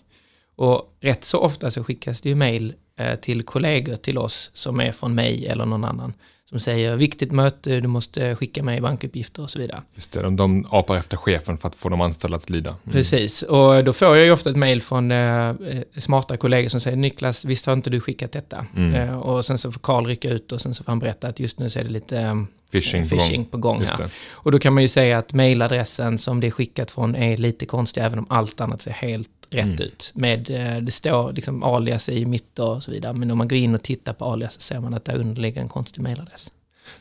Och 0.56 0.98
rätt 1.00 1.26
så 1.26 1.40
ofta 1.40 1.72
så 1.72 1.84
skickas 1.84 2.22
det 2.22 2.30
ju 2.30 2.36
mejl 2.36 2.74
eh, 2.98 3.16
till 3.16 3.44
kollegor 3.44 3.96
till 3.96 4.18
oss 4.18 4.52
som 4.54 4.80
är 4.80 4.92
från 4.92 5.16
mig 5.16 5.48
eller 5.48 5.66
någon 5.66 5.84
annan. 5.84 6.14
Som 6.52 6.60
säger 6.60 6.96
viktigt 6.96 7.32
möte, 7.32 7.80
du 7.80 7.88
måste 7.88 8.36
skicka 8.36 8.64
mig 8.64 8.82
bankuppgifter 8.82 9.44
och 9.44 9.50
så 9.50 9.60
vidare. 9.60 9.82
Just 9.96 10.12
det, 10.12 10.22
de, 10.22 10.36
de 10.36 10.68
apar 10.70 10.98
efter 10.98 11.18
chefen 11.18 11.58
för 11.58 11.68
att 11.68 11.76
få 11.76 11.90
de 11.90 12.02
anställda 12.02 12.38
att 12.38 12.50
lida. 12.50 12.70
Mm. 12.70 12.94
Precis, 12.94 13.42
och 13.42 13.84
då 13.84 13.94
får 13.94 14.18
jag 14.18 14.26
ju 14.26 14.32
ofta 14.32 14.50
ett 14.50 14.56
mejl 14.56 14.82
från 14.82 15.12
eh, 15.12 15.50
eh, 15.50 15.56
smarta 15.98 16.38
kollegor 16.38 16.70
som 16.70 16.80
säger 16.80 16.98
Niklas, 16.98 17.46
visst 17.46 17.66
har 17.66 17.74
inte 17.74 17.90
du 17.90 18.00
skickat 18.00 18.32
detta? 18.32 18.66
Mm. 18.76 18.94
Eh, 18.94 19.18
och 19.18 19.46
sen 19.46 19.58
så 19.58 19.72
får 19.72 19.80
Karl 19.80 20.06
rycka 20.06 20.30
ut 20.30 20.52
och 20.52 20.62
sen 20.62 20.74
så 20.74 20.84
får 20.84 20.92
han 20.92 21.00
berätta 21.00 21.28
att 21.28 21.40
just 21.40 21.60
nu 21.60 21.70
så 21.70 21.80
är 21.80 21.84
det 21.84 21.90
lite 21.90 22.20
eh, 22.20 22.36
Phishing 22.72 23.10
på 23.10 23.16
phishing 23.16 23.42
gång. 23.42 23.46
på 23.46 23.58
gång 23.58 23.82
här. 23.86 24.10
Och 24.32 24.52
då 24.52 24.60
kan 24.60 24.74
man 24.74 24.84
ju 24.84 24.88
säga 24.88 25.18
att 25.18 25.34
mejladressen 25.34 26.18
som 26.18 26.40
det 26.40 26.48
är 26.48 26.52
skickat 26.52 26.92
från 26.92 27.16
är 27.16 27.38
lite 27.38 27.66
konstig, 27.66 28.02
även 28.02 28.20
om 28.20 28.26
allt 28.30 28.62
annat 28.62 28.82
ser 28.82 28.92
helt 28.92 29.30
rätt 29.52 29.64
Mm. 29.66 29.82
ut. 29.82 30.12
Med, 30.16 30.50
eh, 30.50 30.82
det 30.84 30.92
står 30.92 31.34
liksom 31.34 31.64
alias 31.64 32.10
i 32.10 32.26
mitt 32.26 32.60
och 32.60 32.84
så 32.84 32.92
vidare, 32.92 33.14
men 33.14 33.32
om 33.32 33.38
man 33.38 33.48
går 33.48 33.58
in 33.58 33.76
och 33.76 33.84
tittar 33.84 34.14
på 34.14 34.26
alias 34.26 34.54
så 34.54 34.62
ser 34.62 34.80
man 34.80 34.94
att 34.94 35.06
det 35.06 35.14
underligger 35.14 35.62
en 35.62 35.68
konstig 35.68 36.02
mejladress. 36.02 36.52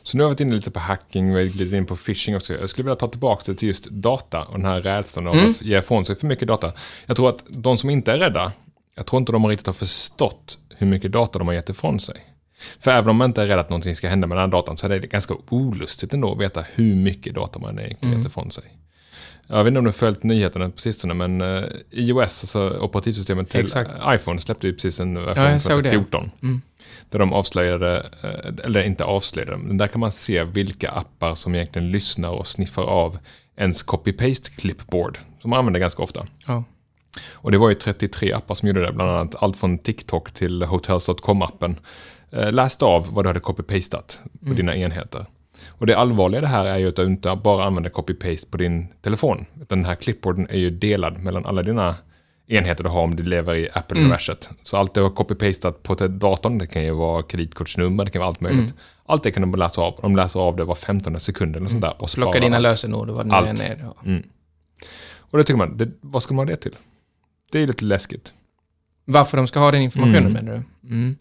Så 0.03 0.17
nu 0.17 0.23
har 0.23 0.29
vi 0.29 0.33
varit 0.33 0.39
inne 0.41 0.55
lite 0.55 0.71
på 0.71 0.79
hacking, 0.79 1.33
vi 1.33 1.41
har 1.41 1.47
glidit 1.53 1.73
in 1.73 1.85
på 1.85 1.95
phishing 1.95 2.35
också. 2.35 2.53
Jag 2.53 2.69
skulle 2.69 2.83
vilja 2.85 2.95
ta 2.95 3.07
tillbaka 3.07 3.43
det 3.51 3.55
till 3.57 3.67
just 3.67 3.89
data 3.89 4.43
och 4.43 4.53
den 4.57 4.65
här 4.65 4.81
rädslan 4.81 5.27
av 5.27 5.33
Mm. 5.35 5.49
att 5.49 5.61
ge 5.61 5.77
ifrån 5.79 6.05
sig 6.05 6.15
för 6.15 6.27
mycket 6.27 6.47
data. 6.47 6.73
Jag 7.05 7.15
tror 7.15 7.29
att 7.29 7.43
de 7.49 7.77
som 7.77 7.89
inte 7.89 8.11
är 8.11 8.17
rädda, 8.17 8.51
jag 8.95 9.05
tror 9.05 9.19
inte 9.19 9.31
de 9.31 9.47
riktigt 9.47 9.67
har 9.67 9.73
förstått 9.73 10.57
hur 10.77 10.87
mycket 10.87 11.11
data 11.11 11.39
de 11.39 11.47
har 11.47 11.55
gett 11.55 11.69
ifrån 11.69 11.99
sig. 11.99 12.15
För 12.79 12.91
även 12.91 13.09
om 13.09 13.15
man 13.17 13.29
inte 13.29 13.41
är 13.41 13.47
rädd 13.47 13.59
att 13.59 13.69
någonting 13.69 13.95
ska 13.95 14.07
hända 14.09 14.27
med 14.27 14.37
den 14.37 14.41
här 14.41 14.51
datan 14.51 14.77
så 14.77 14.85
är 14.85 14.89
det 14.99 15.07
ganska 15.07 15.35
olustigt 15.49 16.13
ändå 16.13 16.31
att 16.31 16.39
veta 16.39 16.65
hur 16.73 16.95
mycket 16.95 17.35
data 17.35 17.59
man 17.59 17.79
egentligen 17.79 18.17
gett 18.17 18.27
ifrån 18.27 18.51
sig. 18.51 18.63
Jag 19.51 19.63
vet 19.63 19.67
inte 19.71 19.77
om 19.79 19.85
du 19.85 19.89
har 19.89 19.93
följt 19.93 20.23
nyheterna 20.23 20.69
på 20.69 20.79
sistone, 20.81 21.13
men 21.13 21.41
eh, 21.41 21.63
iOS, 21.91 22.21
alltså 22.43 22.79
operativsystemet 22.81 23.49
till 23.49 23.59
Exakt. 23.59 23.91
iPhone, 24.07 24.39
släppte 24.41 24.67
ju 24.67 24.73
precis 24.73 24.99
en 24.99 25.13
version 25.25 25.43
Ja, 25.43 25.51
jag 25.51 25.61
som 25.61 25.69
såg 25.69 25.77
heter 25.85 25.97
det. 25.97 26.03
14. 26.03 26.31
Mm. 26.43 26.61
Där 27.09 27.19
de 27.19 27.33
avslöjade, 27.33 28.09
eh, 28.23 28.65
eller 28.65 28.83
inte 28.83 29.03
avslöjade, 29.03 29.57
men 29.57 29.77
där 29.77 29.87
kan 29.87 29.99
man 29.99 30.11
se 30.11 30.43
vilka 30.43 30.91
appar 30.91 31.35
som 31.35 31.55
egentligen 31.55 31.91
lyssnar 31.91 32.29
och 32.29 32.47
sniffar 32.47 32.83
av 32.83 33.17
ens 33.57 33.85
copy-paste 33.85 34.49
clipboard. 34.55 35.17
Som 35.41 35.49
man 35.49 35.59
använder 35.59 35.79
ganska 35.79 36.03
ofta. 36.03 36.27
Ja. 36.47 36.63
Och 37.31 37.51
det 37.51 37.57
var 37.57 37.69
ju 37.69 37.75
33 37.75 38.33
appar 38.33 38.55
som 38.55 38.67
gjorde 38.67 38.81
det, 38.85 38.91
bland 38.91 39.11
annat 39.11 39.35
allt 39.43 39.57
från 39.57 39.77
TikTok 39.77 40.31
till 40.31 40.63
Hotels.com-appen. 40.63 41.75
Eh, 42.31 42.51
läste 42.51 42.85
av 42.85 43.07
vad 43.13 43.25
du 43.25 43.29
hade 43.29 43.39
copy-pastat 43.39 44.19
på 44.39 44.45
Mm. 44.45 44.55
dina 44.57 44.75
enheter. 44.75 45.25
Och 45.69 45.85
det 45.87 45.93
allvarliga 45.97 46.41
det 46.41 46.47
här 46.47 46.65
är 46.65 46.77
ju 46.77 46.87
att 46.87 46.95
du 46.95 47.05
inte 47.05 47.35
bara 47.43 47.63
använder 47.65 47.89
copy-paste 47.89 48.49
på 48.51 48.57
din 48.57 48.87
telefon. 49.01 49.45
Utan 49.61 49.77
den 49.77 49.85
här 49.85 49.95
clipboarden 49.95 50.47
är 50.49 50.57
ju 50.57 50.69
delad 50.69 51.17
mellan 51.23 51.45
alla 51.45 51.63
dina 51.63 51.95
enheter 52.47 52.83
du 52.83 52.89
har 52.89 53.01
om 53.01 53.15
du 53.15 53.23
lever 53.23 53.55
i 53.55 53.69
Apple-universet. 53.73 54.49
Så 54.63 54.77
allt 54.77 54.93
du 54.93 55.01
har 55.01 55.09
copy-pastat 55.09 55.71
på 55.83 55.95
datorn, 56.07 56.57
det 56.57 56.67
kan 56.67 56.83
ju 56.83 56.91
vara 56.91 57.23
kreditkortsnummer, 57.23 58.05
det 58.05 58.11
kan 58.11 58.19
vara 58.19 58.27
allt 58.27 58.41
möjligt. 58.41 58.71
Mm. 58.71 58.77
Allt 59.05 59.23
det 59.23 59.31
kan 59.31 59.41
de 59.41 59.55
läsa 59.59 59.81
av. 59.81 59.99
De 60.01 60.15
läser 60.15 60.39
av 60.39 60.55
det 60.55 60.63
var 60.63 60.75
15 60.75 61.19
sekund 61.19 61.55
eller 61.55 61.67
sånt 61.67 61.81
där. 61.81 61.89
Och 62.01 62.09
Plocka 62.09 62.31
sparar 62.31 62.41
dina 62.41 62.55
allt. 62.57 62.63
lösenord 62.63 63.09
och 63.09 63.15
vad 63.15 63.27
det 63.29 63.33
Allt. 63.35 63.61
är. 63.61 63.77
Ja. 63.81 63.95
Mm. 64.05 64.23
Och 65.17 65.37
då 65.37 65.43
tycker 65.43 65.57
man, 65.57 65.77
det, 65.77 65.89
vad 66.01 66.23
ska 66.23 66.33
man 66.33 66.47
ha 66.47 66.51
det 66.51 66.57
till? 66.61 66.75
Det 67.51 67.59
är 67.59 67.67
lite 67.67 67.85
läskigt. 67.85 68.33
Varför 69.05 69.37
de 69.37 69.47
ska 69.47 69.59
ha 69.59 69.71
den 69.71 69.81
informationen 69.81 70.25
Mm. 70.27 70.33
menar 70.33 70.63
du? 70.81 70.89
Mm. 70.95 71.15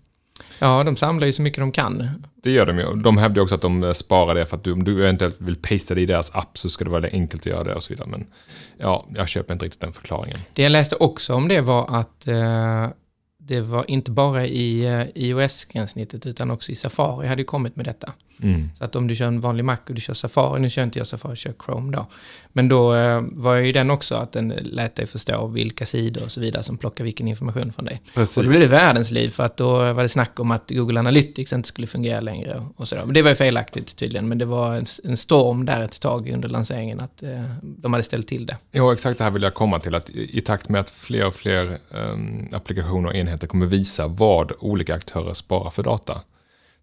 Ja, 0.61 0.85
de 0.85 0.97
samlar 0.97 1.27
ju 1.27 1.33
så 1.33 1.43
mycket 1.43 1.61
de 1.61 1.73
kan. 1.73 2.09
Det 2.43 2.51
gör 2.51 2.67
de 2.67 2.79
ju. 2.79 2.95
De 2.95 3.19
hävdar 3.19 3.43
också 3.43 3.55
att 3.55 3.63
de 3.63 3.85
eh, 3.85 3.93
sparar 3.93 4.35
det 4.35 4.47
för 4.47 4.57
att 4.57 4.65
du, 4.65 4.73
om 4.73 4.85
du 4.85 5.03
eventuellt 5.03 5.37
vill 5.41 5.57
pasta 5.57 5.95
det 5.95 6.01
i 6.01 6.07
deras 6.07 6.35
app 6.35 6.59
så 6.59 6.71
ska 6.71 6.85
det 6.85 6.91
vara 6.91 7.09
enkelt 7.13 7.43
att 7.43 7.47
göra 7.47 7.65
det 7.65 7.75
och 7.75 7.83
så 7.83 7.93
vidare. 7.93 8.09
Men 8.09 8.27
ja, 8.79 9.07
jag 9.15 9.29
köper 9.29 9.53
inte 9.53 9.65
riktigt 9.65 9.81
den 9.81 9.93
förklaringen. 9.93 10.39
Det 10.53 10.63
jag 10.63 10.73
läste 10.73 10.97
också 10.97 11.35
om 11.35 11.49
det 11.49 11.61
var 11.61 12.01
att 12.01 12.27
eh, 12.27 12.89
det 13.39 13.61
var 13.61 13.91
inte 13.91 14.11
bara 14.11 14.47
i 14.47 14.87
eh, 14.87 15.07
iOS-gränssnittet 15.15 16.27
utan 16.27 16.51
också 16.51 16.73
i 16.73 16.75
Safari 16.75 17.27
hade 17.27 17.43
ju 17.43 17.47
kommit 17.47 17.77
med 17.77 17.87
detta. 17.87 18.13
Så 18.79 18.85
att 18.85 18.97
om 18.97 19.07
du 19.07 19.15
kör 19.15 19.27
en 19.27 19.41
vanlig 19.41 19.65
Mac 19.65 19.77
och 19.89 19.95
du 19.95 20.01
kör 20.01 20.15
Safari, 20.15 20.61
nu 20.61 20.71
kör 20.71 20.83
inte 20.83 20.99
jag 20.99 21.07
Safari, 21.07 21.31
jag 21.31 21.39
kör 21.39 21.55
Chrome 21.65 21.97
då. 21.97 22.07
Men 22.53 22.69
då 22.69 22.95
eh, 22.95 23.23
var 23.33 23.55
ju 23.55 23.73
den 23.73 23.91
också 23.91 24.15
att 24.15 24.33
den 24.33 24.49
lät 24.49 24.97
dig 24.97 25.07
förstå 25.07 25.47
vilka 25.47 25.87
sidor 25.87 26.25
och 26.25 26.31
så 26.31 26.41
vidare 26.41 26.63
som 26.63 26.79
plockar 26.79 27.05
vilken 27.05 27.29
information 27.29 27.73
från 27.73 27.85
dig. 27.85 28.03
Precis. 28.15 28.37
Och 28.37 28.45
då 28.45 28.51
blev 28.51 28.61
det 28.61 28.67
världens 28.67 29.11
liv 29.11 29.31
för 29.31 29.43
att 29.43 29.57
då 29.57 29.93
var 29.93 30.03
det 30.03 30.09
snack 30.09 30.41
om 30.41 30.51
att 30.51 30.71
Google 30.71 31.01
Analytics 31.01 31.53
inte 31.53 31.69
skulle 31.69 31.87
fungera 31.87 32.21
längre 32.21 32.67
och 32.77 32.89
sådär. 32.89 33.05
Men 33.05 33.15
det 33.15 33.23
var 33.23 33.31
ju 33.31 33.37
felaktigt 33.37 33.97
tydligen, 33.97 34.29
men 34.29 34.39
det 34.39 34.45
var 34.45 34.75
en, 34.75 34.87
en 35.05 35.17
storm 35.17 35.67
där 35.67 35.85
ett 35.85 36.01
tag 36.01 36.29
under 36.29 36.49
lanseringen 36.49 37.01
att 37.01 37.23
eh, 37.23 37.45
de 37.63 37.93
hade 37.93 38.05
ställt 38.05 38.29
till 38.29 38.47
det. 38.47 38.57
Ja, 38.71 38.93
exakt 38.93 39.19
det 39.19 39.25
här 39.25 39.31
vill 39.31 39.43
jag 39.43 39.55
komma 39.55 39.79
till. 39.79 39.95
Att 39.95 40.11
i, 40.11 40.39
i 40.39 40.41
takt 40.41 40.69
med 40.69 40.81
att 40.81 40.91
fler 40.91 41.27
och 41.27 41.35
fler 41.35 41.79
ehm, 41.95 42.49
applikationer 42.53 43.09
och 43.09 43.15
enheter 43.15 43.47
kommer 43.47 43.67
visa 43.67 44.07
vad 44.07 44.53
olika 44.59 44.95
aktörer 44.95 45.35
sparar 45.35 45.71
för 45.71 45.83
data 45.83 46.21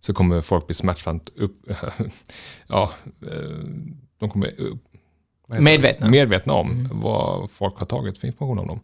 så 0.07 0.13
kommer 0.13 0.41
folk 0.41 0.65
bli 0.67 0.75
smärtsamt 0.75 1.29
upp... 1.35 1.69
ja, 2.67 2.91
eh, 3.21 3.59
de 4.19 4.29
kommer 4.29 4.59
upp? 4.61 4.83
Medvetna. 5.47 6.09
medvetna 6.09 6.53
om 6.53 6.71
Mm. 6.71 6.99
vad 6.99 7.51
folk 7.51 7.77
har 7.77 7.85
tagit 7.85 8.17
för 8.17 8.27
information 8.27 8.59
om 8.59 8.67
dem. 8.67 8.79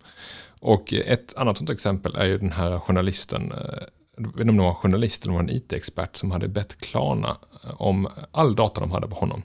Och 0.60 0.94
ett 0.94 1.34
annat 1.38 1.58
sånt 1.58 1.70
exempel 1.70 2.16
är 2.16 2.26
ju 2.26 2.38
den 2.38 2.52
här 2.52 2.80
journalisten, 2.80 3.52
eh, 3.52 3.84
jag 4.18 4.24
vet 4.28 4.40
inte 4.40 4.50
om 4.50 4.58
det 4.58 4.64
var 4.64 4.70
en 4.70 4.76
journalist 4.76 5.26
eller 5.26 5.40
en 5.40 5.50
IT-expert 5.50 6.16
som 6.16 6.32
hade 6.32 6.48
bett 6.48 6.80
Klarna 6.80 7.38
eh, 7.64 7.82
om 7.82 8.08
all 8.32 8.56
data 8.56 8.82
de 8.82 8.92
hade 8.92 9.08
på 9.08 9.16
honom. 9.16 9.42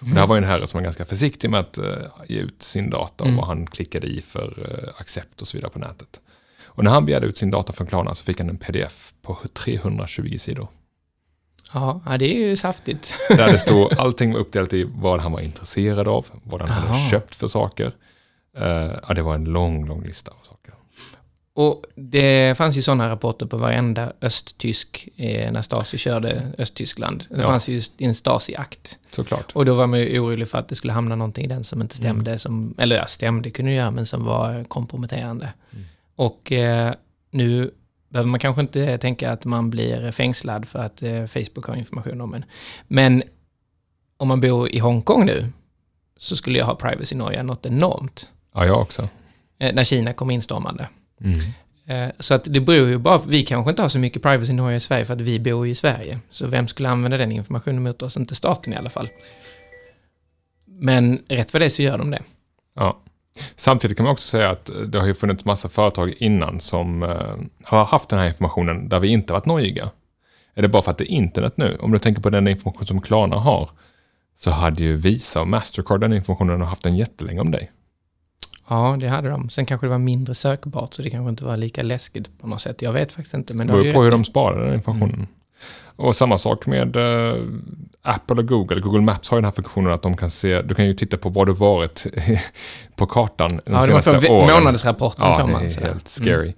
Och 0.00 0.06
det 0.08 0.20
här 0.20 0.26
var 0.26 0.36
ju 0.36 0.42
en 0.42 0.48
herre 0.48 0.66
som 0.66 0.78
var 0.78 0.84
ganska 0.84 1.04
försiktig 1.04 1.50
med 1.50 1.60
att 1.60 1.78
ge 2.28 2.38
ut 2.38 2.62
sin 2.62 2.90
data 2.90 3.24
och 3.24 3.28
Mm. 3.28 3.36
vad 3.36 3.46
han 3.46 3.66
klickade 3.66 4.06
i 4.06 4.20
för 4.20 4.78
accept 4.98 5.42
och 5.42 5.48
så 5.48 5.56
vidare 5.56 5.70
på 5.70 5.78
nätet. 5.78 6.20
Och 6.64 6.84
när 6.84 6.90
han 6.90 7.06
begärde 7.06 7.26
ut 7.26 7.38
sin 7.38 7.50
data 7.50 7.72
från 7.72 7.86
Klarna 7.86 8.14
så 8.14 8.24
fick 8.24 8.38
han 8.40 8.48
en 8.48 8.58
pdf 8.58 9.12
på 9.22 9.38
320 9.52 10.36
sidor. 10.38 10.68
Ja, 11.74 12.00
det 12.18 12.24
är 12.36 12.48
ju 12.48 12.56
saftigt. 12.56 13.14
Där 13.28 13.52
det 13.52 13.58
stod 13.58 13.92
allting 13.98 14.32
var 14.32 14.40
uppdelat 14.40 14.72
i 14.72 14.84
vad 14.94 15.20
han 15.20 15.32
var 15.32 15.40
intresserad 15.40 16.08
av, 16.08 16.26
vad 16.42 16.60
han 16.60 16.70
hade 16.70 16.88
Aha. 16.88 17.10
köpt 17.10 17.34
för 17.34 17.46
saker. 17.46 17.92
Eh, 18.56 18.90
ja, 19.08 19.14
det 19.14 19.22
var 19.22 19.34
en 19.34 19.44
lång, 19.44 19.86
lång 19.86 20.04
lista 20.04 20.30
av 20.30 20.36
saker. 20.46 20.74
Och 21.56 21.84
det 21.94 22.56
fanns 22.58 22.76
ju 22.76 22.82
sådana 22.82 23.08
rapporter 23.08 23.46
på 23.46 23.56
varenda 23.56 24.12
östtysk 24.20 25.08
eh, 25.16 25.52
när 25.52 25.62
Stasi 25.62 25.98
körde 25.98 26.52
Östtyskland. 26.58 27.24
Det 27.30 27.40
Ja. 27.40 27.46
fanns 27.46 27.68
ju 27.68 27.80
en 27.98 28.14
Stasi-akt. 28.14 28.98
Såklart. 29.10 29.52
Och 29.52 29.64
då 29.64 29.74
var 29.74 29.86
man 29.86 29.98
ju 30.00 30.20
orolig 30.20 30.48
för 30.48 30.58
att 30.58 30.68
det 30.68 30.74
skulle 30.74 30.92
hamna 30.92 31.16
någonting 31.16 31.44
i 31.44 31.48
den 31.48 31.64
som 31.64 31.82
inte 31.82 31.96
stämde. 31.96 32.30
Mm. 32.30 32.38
Som, 32.38 32.74
eller 32.78 32.96
ja, 32.96 33.06
stämde 33.06 33.50
kunde 33.50 33.70
det 33.70 33.76
göra, 33.76 33.90
men 33.90 34.06
som 34.06 34.24
var 34.24 34.64
komprometterande. 34.64 35.52
Mm. 35.72 35.84
Och 36.16 36.52
eh, 36.52 36.94
nu 37.30 37.70
behöver 38.14 38.30
man 38.30 38.40
kanske 38.40 38.60
inte 38.62 38.98
tänka 38.98 39.32
att 39.32 39.44
man 39.44 39.70
blir 39.70 40.10
fängslad 40.12 40.68
för 40.68 40.78
att 40.78 41.02
eh, 41.02 41.26
Facebook 41.26 41.66
har 41.66 41.74
information 41.76 42.20
om 42.20 42.34
en. 42.34 42.44
Men 42.88 43.22
om 44.16 44.28
man 44.28 44.40
bor 44.40 44.68
i 44.70 44.78
Hongkong 44.78 45.26
nu 45.26 45.46
så 46.16 46.36
skulle 46.36 46.58
jag 46.58 46.66
ha 46.66 46.74
privacy-noja 46.74 47.42
något 47.42 47.66
enormt. 47.66 48.28
Ja, 48.54 48.66
jag 48.66 48.80
också. 48.80 49.08
Eh, 49.58 49.74
när 49.74 49.84
Kina 49.84 50.12
kom 50.12 50.30
instormande. 50.30 50.88
Mm. 51.20 51.38
Eh, 51.86 52.12
Så 52.18 52.34
att 52.34 52.44
det 52.44 52.60
beror 52.60 52.88
ju 52.88 52.98
bara 52.98 53.20
vi 53.26 53.42
kanske 53.42 53.70
inte 53.70 53.82
har 53.82 53.88
så 53.88 53.98
mycket 53.98 54.22
privacy 54.22 54.52
noja 54.52 54.76
i 54.76 54.80
Sverige 54.80 55.04
för 55.04 55.14
att 55.14 55.20
vi 55.20 55.40
bor 55.40 55.66
i 55.66 55.74
Sverige. 55.74 56.18
Så 56.30 56.46
vem 56.46 56.68
skulle 56.68 56.88
använda 56.88 57.16
den 57.16 57.32
informationen 57.32 57.82
mot 57.82 58.02
oss? 58.02 58.16
Inte 58.16 58.34
staten 58.34 58.72
i 58.72 58.76
alla 58.76 58.90
fall. 58.90 59.08
Men 60.66 61.22
rätt 61.28 61.52
vad 61.52 61.62
det 61.62 61.66
är 61.66 61.70
så 61.70 61.82
gör 61.82 61.98
de 61.98 62.10
det. 62.10 62.22
Ja. 62.74 63.00
Samtidigt 63.56 63.96
kan 63.96 64.04
man 64.04 64.12
också 64.12 64.28
säga 64.28 64.50
att 64.50 64.70
det 64.86 64.98
har 64.98 65.06
ju 65.06 65.14
funnits 65.14 65.44
massa 65.44 65.68
företag 65.68 66.14
innan 66.18 66.60
som 66.60 67.02
eh, 67.02 67.34
har 67.64 67.84
haft 67.84 68.08
den 68.08 68.18
här 68.18 68.26
informationen 68.26 68.88
där 68.88 69.00
vi 69.00 69.08
inte 69.08 69.32
varit 69.32 69.46
nojiga. 69.46 69.90
Är 70.54 70.62
det 70.62 70.68
bara 70.68 70.82
för 70.82 70.90
att 70.90 70.98
det 70.98 71.12
är 71.12 71.16
internet 71.16 71.56
nu? 71.56 71.76
Om 71.80 71.92
du 71.92 71.98
tänker 71.98 72.22
på 72.22 72.30
den 72.30 72.48
information 72.48 72.86
som 72.86 73.00
Klarna 73.00 73.36
har 73.36 73.70
så 74.36 74.50
hade 74.50 74.82
ju 74.84 74.96
Visa 74.96 75.40
och 75.40 75.48
Mastercard 75.48 76.00
den 76.00 76.12
informationen 76.12 76.62
och 76.62 76.68
haft 76.68 76.82
den 76.82 76.96
jättelänge 76.96 77.40
om 77.40 77.50
dig. 77.50 77.70
Ja, 78.68 78.96
det 79.00 79.08
hade 79.08 79.28
de. 79.28 79.50
Sen 79.50 79.66
kanske 79.66 79.86
det 79.86 79.90
var 79.90 79.98
mindre 79.98 80.34
sökbart, 80.34 80.94
så 80.94 81.02
det 81.02 81.10
kanske 81.10 81.30
inte 81.30 81.44
var 81.44 81.56
lika 81.56 81.82
läskigt 81.82 82.38
på 82.38 82.46
något 82.46 82.60
sätt. 82.60 82.82
Jag 82.82 82.92
vet 82.92 83.12
faktiskt 83.12 83.34
inte. 83.34 83.54
Men 83.54 83.66
Det 83.66 83.72
beror 83.72 83.92
på 83.92 84.02
hur 84.02 84.10
de 84.10 84.24
sparar 84.24 84.64
den 84.64 84.74
informationen. 84.74 85.26
Och 85.96 86.16
samma 86.16 86.38
sak 86.38 86.66
med 86.66 86.96
eh, 86.96 87.42
Apple 88.02 88.36
och 88.36 88.48
Google. 88.48 88.80
Google 88.80 89.00
Maps 89.00 89.30
har 89.30 89.36
ju 89.36 89.40
den 89.40 89.44
här 89.44 89.52
funktionen 89.52 89.92
att 89.92 90.02
de 90.02 90.16
kan 90.16 90.30
se, 90.30 90.62
du 90.62 90.74
kan 90.74 90.86
ju 90.86 90.94
titta 90.94 91.16
på 91.16 91.28
var 91.28 91.46
du 91.46 91.52
varit 91.52 92.06
på 92.96 93.06
kartan 93.06 93.60
de 93.64 93.72
Ja, 93.72 93.80
det 93.80 93.86
senaste 94.02 94.28
åren. 94.32 94.54
månadsrapporten 94.54 95.24
Ja, 95.26 95.38
får 95.38 95.46
det 95.46 95.52
man. 95.52 95.64
är 95.66 95.70
sådär. 95.70 95.86
helt 95.88 96.08
scary. 96.08 96.52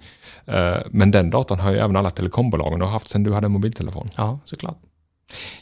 Eh, 0.45 0.77
men 0.91 1.11
den 1.11 1.29
datan 1.29 1.59
har 1.59 1.71
ju 1.71 1.77
även 1.77 1.95
alla 1.95 2.09
telekombolagen 2.09 2.81
har 2.81 2.87
haft 2.87 3.09
sedan 3.09 3.23
du 3.23 3.33
hade 3.33 3.45
en 3.45 3.51
mobiltelefon. 3.51 4.09
Ja, 4.15 4.39
såklart. 4.45 4.77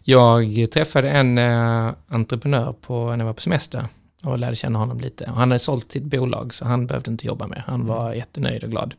Jag 0.03 0.67
träffade 0.73 1.09
en 1.09 1.37
eh, 1.37 1.91
entreprenör 2.07 2.73
på, 2.81 3.05
när 3.09 3.17
jag 3.17 3.25
var 3.25 3.33
på 3.33 3.41
semester 3.41 3.85
och 4.23 4.39
lärde 4.39 4.55
känna 4.55 4.79
honom 4.79 4.99
lite. 4.99 5.23
Och 5.23 5.29
han 5.37 5.51
hade 5.51 5.59
sålt 5.59 5.91
sitt 5.91 6.03
bolag 6.03 6.53
så 6.53 6.65
han 6.65 6.87
behövde 6.87 7.11
inte 7.11 7.27
jobba 7.27 7.47
mer. 7.47 7.63
Han 7.67 7.87
var 7.87 8.13
jättenöjd 8.13 8.63
och 8.63 8.69
glad. 8.69 8.93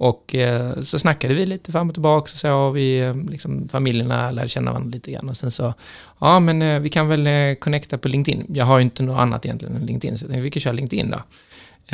Och 0.00 0.34
eh, 0.34 0.80
så 0.80 0.98
snackade 0.98 1.34
vi 1.34 1.46
lite 1.46 1.72
fram 1.72 1.88
och 1.88 1.94
tillbaka 1.94 2.22
och 2.22 2.28
så. 2.28 2.52
Och 2.54 2.76
vi, 2.76 3.00
eh, 3.00 3.16
liksom, 3.16 3.68
familjerna 3.68 4.30
lärde 4.30 4.48
känna 4.48 4.70
varandra 4.70 4.90
lite 4.90 5.10
grann. 5.12 5.28
Och 5.28 5.36
sen 5.36 5.50
så, 5.50 5.74
ja 6.20 6.40
men 6.40 6.62
eh, 6.62 6.80
vi 6.80 6.88
kan 6.88 7.08
väl 7.08 7.26
eh, 7.26 7.54
connecta 7.54 7.98
på 7.98 8.08
LinkedIn. 8.08 8.46
Jag 8.48 8.64
har 8.64 8.78
ju 8.78 8.82
inte 8.84 9.02
något 9.02 9.18
annat 9.20 9.44
egentligen 9.44 9.76
än 9.76 9.86
LinkedIn, 9.86 10.18
så 10.18 10.24
jag 10.24 10.30
tänkte 10.30 10.42
vi 10.42 10.50
kan 10.50 10.60
köra 10.60 10.72
LinkedIn 10.72 11.10
då. 11.10 11.18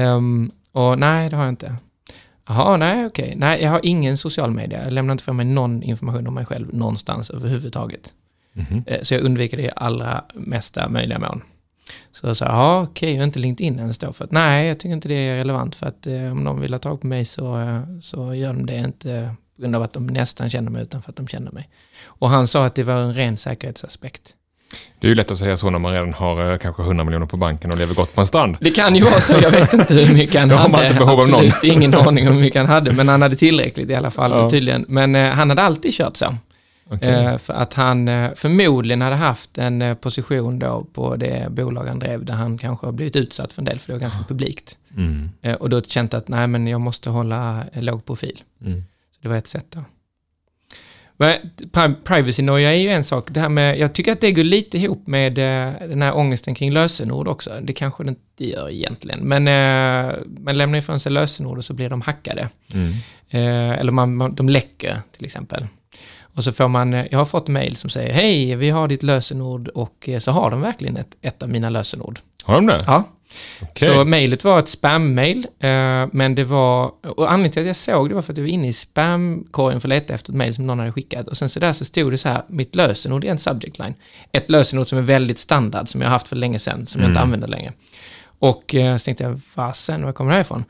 Ehm, 0.02 0.50
och 0.72 0.98
nej, 0.98 1.30
det 1.30 1.36
har 1.36 1.44
jag 1.44 1.52
inte. 1.52 1.76
Jaha, 2.48 2.76
nej 2.76 3.06
okej. 3.06 3.34
Nej, 3.36 3.62
jag 3.62 3.70
har 3.70 3.80
ingen 3.82 4.16
social 4.16 4.50
media. 4.50 4.84
Jag 4.84 4.92
lämnar 4.92 5.12
inte 5.12 5.25
för 5.25 5.32
mig 5.32 5.46
någon 5.46 5.82
information 5.82 6.26
om 6.26 6.34
mig 6.34 6.44
själv 6.46 6.75
någonstans 6.75 7.30
överhuvudtaget. 7.30 8.12
Mhm. 8.52 8.84
Eh, 8.86 9.02
Så 9.02 9.14
jag 9.14 9.22
undviker 9.22 9.56
det 9.56 9.62
i 9.62 9.70
allra 9.76 10.25
mesta 10.34 10.88
möjliga 10.88 11.18
mån. 11.18 11.42
Så 12.12 12.26
jag 12.26 12.37
sa, 12.37 12.45
ja 12.45 12.83
okej, 12.83 13.11
jag 13.11 13.19
är 13.19 13.25
inte 13.25 13.38
LinkedIn 13.38 13.78
ens 13.78 13.99
då. 13.99 14.12
För 14.12 14.25
att 14.25 14.33
nej, 14.33 14.66
jag 14.69 14.78
tycker 14.81 14.93
inte 14.95 15.09
det 15.09 15.14
är 15.14 15.37
relevant. 15.37 15.75
För 15.75 15.87
att 15.87 16.07
eh, 16.07 16.33
om 16.33 16.45
de 16.45 16.61
vill 16.61 16.73
ha 16.75 16.78
tag 16.78 17.00
på 17.00 17.07
mig 17.07 17.25
så, 17.25 17.61
eh, 17.61 17.81
så 18.02 18.35
gör 18.35 18.52
de 18.52 18.66
det 18.66 18.76
inte 18.76 19.35
på 19.57 19.62
grund 19.62 19.76
av 19.76 19.83
att 19.83 19.93
de 19.93 20.07
nästan 20.07 20.50
känner 20.50 20.71
mig 20.71 20.83
utan 20.83 21.02
för 21.02 21.11
att 21.11 21.16
de 21.16 21.28
känner 21.28 21.50
mig. 21.52 21.69
Och 22.05 22.31
han 22.31 22.47
sa 22.47 22.66
att 22.66 22.75
det 22.75 22.83
var 22.83 22.95
en 22.95 23.14
ren 23.14 23.37
säkerhetsaspekt. 23.37 24.35
Det 25.00 25.07
är 25.07 25.09
ju 25.09 25.14
lätt 25.14 25.31
att 25.31 25.38
säga 25.38 25.57
så 25.57 25.71
när 25.71 25.78
man 25.78 25.93
redan 25.93 26.12
har 26.12 26.52
eh, 26.52 26.59
kanske 26.59 26.83
100 26.83 27.05
miljoner 27.05 27.26
på 27.26 27.37
banken 27.37 27.71
och 27.71 27.78
lever 27.78 27.95
gott 27.95 28.14
på 28.14 28.21
en 28.21 28.26
strand. 28.26 28.57
Det 28.61 28.71
kan 28.71 28.97
ju 28.97 29.05
vara 29.05 29.21
så, 29.21 29.33
jag 29.43 29.50
vet 29.50 29.73
inte 29.73 29.95
hur 29.95 30.14
mycket 30.14 30.40
han 30.40 30.49
Då 30.49 30.55
har 30.55 30.62
hade. 30.62 30.73
man 30.73 30.87
inte 30.87 30.99
behov 30.99 31.21
av 31.21 31.28
någon. 31.28 31.47
Absolut 31.47 31.64
ingen 31.75 31.95
aning 31.95 32.28
om 32.28 32.35
hur 32.35 32.40
mycket 32.40 32.61
han 32.61 32.71
hade, 32.71 32.93
men 32.93 33.09
han 33.09 33.23
hade 33.23 33.37
tillräckligt 33.37 33.90
i 33.90 33.95
alla 33.95 34.11
fall 34.11 34.31
Ja. 34.31 34.50
tydligen. 34.50 34.85
Men 34.88 35.14
eh, 35.14 35.31
han 35.31 35.49
hade 35.50 35.62
alltid 35.62 35.93
kört 35.93 36.16
så. 36.16 36.35
Okej. 36.90 37.09
Eh, 37.09 37.38
för 37.38 37.52
att 37.52 37.75
han 37.75 38.09
eh, 38.09 38.35
förmodligen 38.35 39.02
hade 39.02 39.16
haft 39.16 39.59
en 39.59 39.83
eh, 39.83 39.95
position 39.95 40.59
då 40.59 40.87
på 40.93 41.16
det 41.16 41.47
bolag 41.50 41.85
han 41.85 41.99
drev 41.99 42.25
där 42.25 42.35
han 42.35 42.59
kanske 42.59 42.87
har 42.87 42.93
blivit 42.93 43.16
utsatt 43.16 43.52
för 43.52 43.62
en 43.62 43.66
del, 43.66 43.78
för 43.78 43.87
det 43.87 43.93
var 43.93 44.00
ganska 44.00 44.25
publikt. 44.28 44.76
Mm. 44.97 45.31
Och 45.61 45.71
då 45.71 45.81
känt 45.81 46.14
att 46.14 46.28
nej, 46.28 46.47
men 46.47 46.66
jag 46.66 46.81
måste 46.81 47.11
hålla 47.11 47.64
låg 47.73 48.05
profil. 48.05 48.43
Mm. 48.64 48.85
Så 49.11 49.19
det 49.23 49.28
var 49.28 49.37
ett 49.37 49.47
sätt 49.47 49.66
då. 49.71 49.85
Privacy-noja 52.05 52.75
är 52.75 52.78
ju 52.78 52.88
en 52.88 53.05
sak. 53.05 53.31
Det 53.31 53.40
här 53.40 53.49
med, 53.49 53.78
jag 53.78 53.93
tycker 53.93 54.12
att 54.12 54.21
det 54.21 54.33
går 54.33 54.45
lite 54.45 54.78
ihop 54.78 55.07
med 55.07 55.35
den 55.88 56.02
här 56.02 56.16
ångesten 56.16 56.55
kring 56.55 56.73
lösenord 56.73 57.28
också. 57.28 57.61
Det 57.62 57.73
kanske 57.73 58.05
det 58.05 58.09
inte 58.09 58.45
gör 58.45 58.71
egentligen. 58.71 59.21
Men 59.21 59.45
man 60.45 60.59
lämnar 60.59 60.78
ifrån 60.78 61.00
sig 61.00 61.12
lösenord 61.12 61.59
och 61.59 61.64
så 61.64 61.75
blir 61.75 61.88
de 61.88 62.00
hackade. 62.00 62.49
Mm. 62.73 62.95
Eller 63.78 63.93
man, 63.93 64.35
de 64.35 64.49
läcker 64.49 65.00
till 65.16 65.25
exempel. 65.25 65.66
Och 66.37 66.45
så 66.45 66.52
får 66.52 66.69
man, 66.69 66.95
eh, 66.95 67.07
jag 67.11 67.19
har 67.19 67.25
fått 67.25 67.49
mail 67.49 67.76
som 67.76 67.90
säger 67.90 68.12
hej, 68.12 68.55
vi 68.57 68.71
har 68.71 68.88
ditt 68.88 69.02
lösenord 69.02 69.69
och 69.69 70.09
eh, 70.09 70.19
så 70.19 70.31
har 70.31 70.50
de 70.50 70.61
verkligen 70.61 70.97
ett, 70.97 71.16
ett 71.23 71.43
av 71.43 71.49
mina 71.49 71.69
lösenord. 71.69 72.19
Har 72.43 72.55
de 72.55 72.66
det? 72.66 72.85
Ja, 72.87 73.05
Okej. 73.62 73.88
så 73.88 74.05
mejlet 74.05 74.45
var 74.45 74.59
ett 74.59 74.69
spam-mail, 74.69 75.47
eh, 75.59 75.69
men 76.12 76.35
det 76.35 76.45
var, 76.45 76.93
och 77.07 77.33
anledningen 77.33 77.52
till 77.52 77.61
att 77.61 77.66
jag 77.66 77.76
såg 77.76 78.09
det 78.09 78.14
var 78.14 78.23
för 78.23 78.33
att 78.33 78.38
jag 78.38 78.45
var 78.45 78.50
inne 78.50 78.69
i 78.69 78.73
spamkorgen 78.73 79.81
för 79.81 79.88
att 79.88 79.95
leta 79.95 80.14
efter 80.14 80.33
ett 80.33 80.37
mejl 80.37 80.55
som 80.55 80.66
någon 80.66 80.78
hade 80.78 80.93
skickat. 80.93 81.28
Och 81.28 81.37
sen 81.37 81.49
så 81.49 81.61
där 81.61 81.73
så 81.73 81.85
stod 81.85 82.12
det 82.12 82.19
så 82.19 82.28
här, 82.28 82.43
mitt 82.49 82.75
lösenord 82.75 83.25
är 83.25 83.28
en 83.31 83.38
subject 83.38 83.78
line. 83.78 83.95
Ett 84.33 84.50
lösenord 84.50 84.88
som 84.88 84.99
är 84.99 85.02
väldigt 85.02 85.38
standard, 85.38 85.88
som 85.88 86.00
jag 86.00 86.09
har 86.09 86.12
haft 86.12 86.28
för 86.28 86.37
länge 86.37 86.59
sedan, 86.59 86.87
som 86.87 87.00
jag 87.00 87.11
inte 87.11 87.19
Mm. 87.21 87.23
använder 87.23 87.49
längre. 87.49 87.73
Och 88.38 88.75
så 88.99 89.05
tänkte 89.05 89.25
jag, 89.25 89.40
fasen, 89.55 90.05
var 90.05 90.12
kommer 90.12 90.31
det 90.31 90.35
här 90.35 90.40
ifrån? 90.40 90.64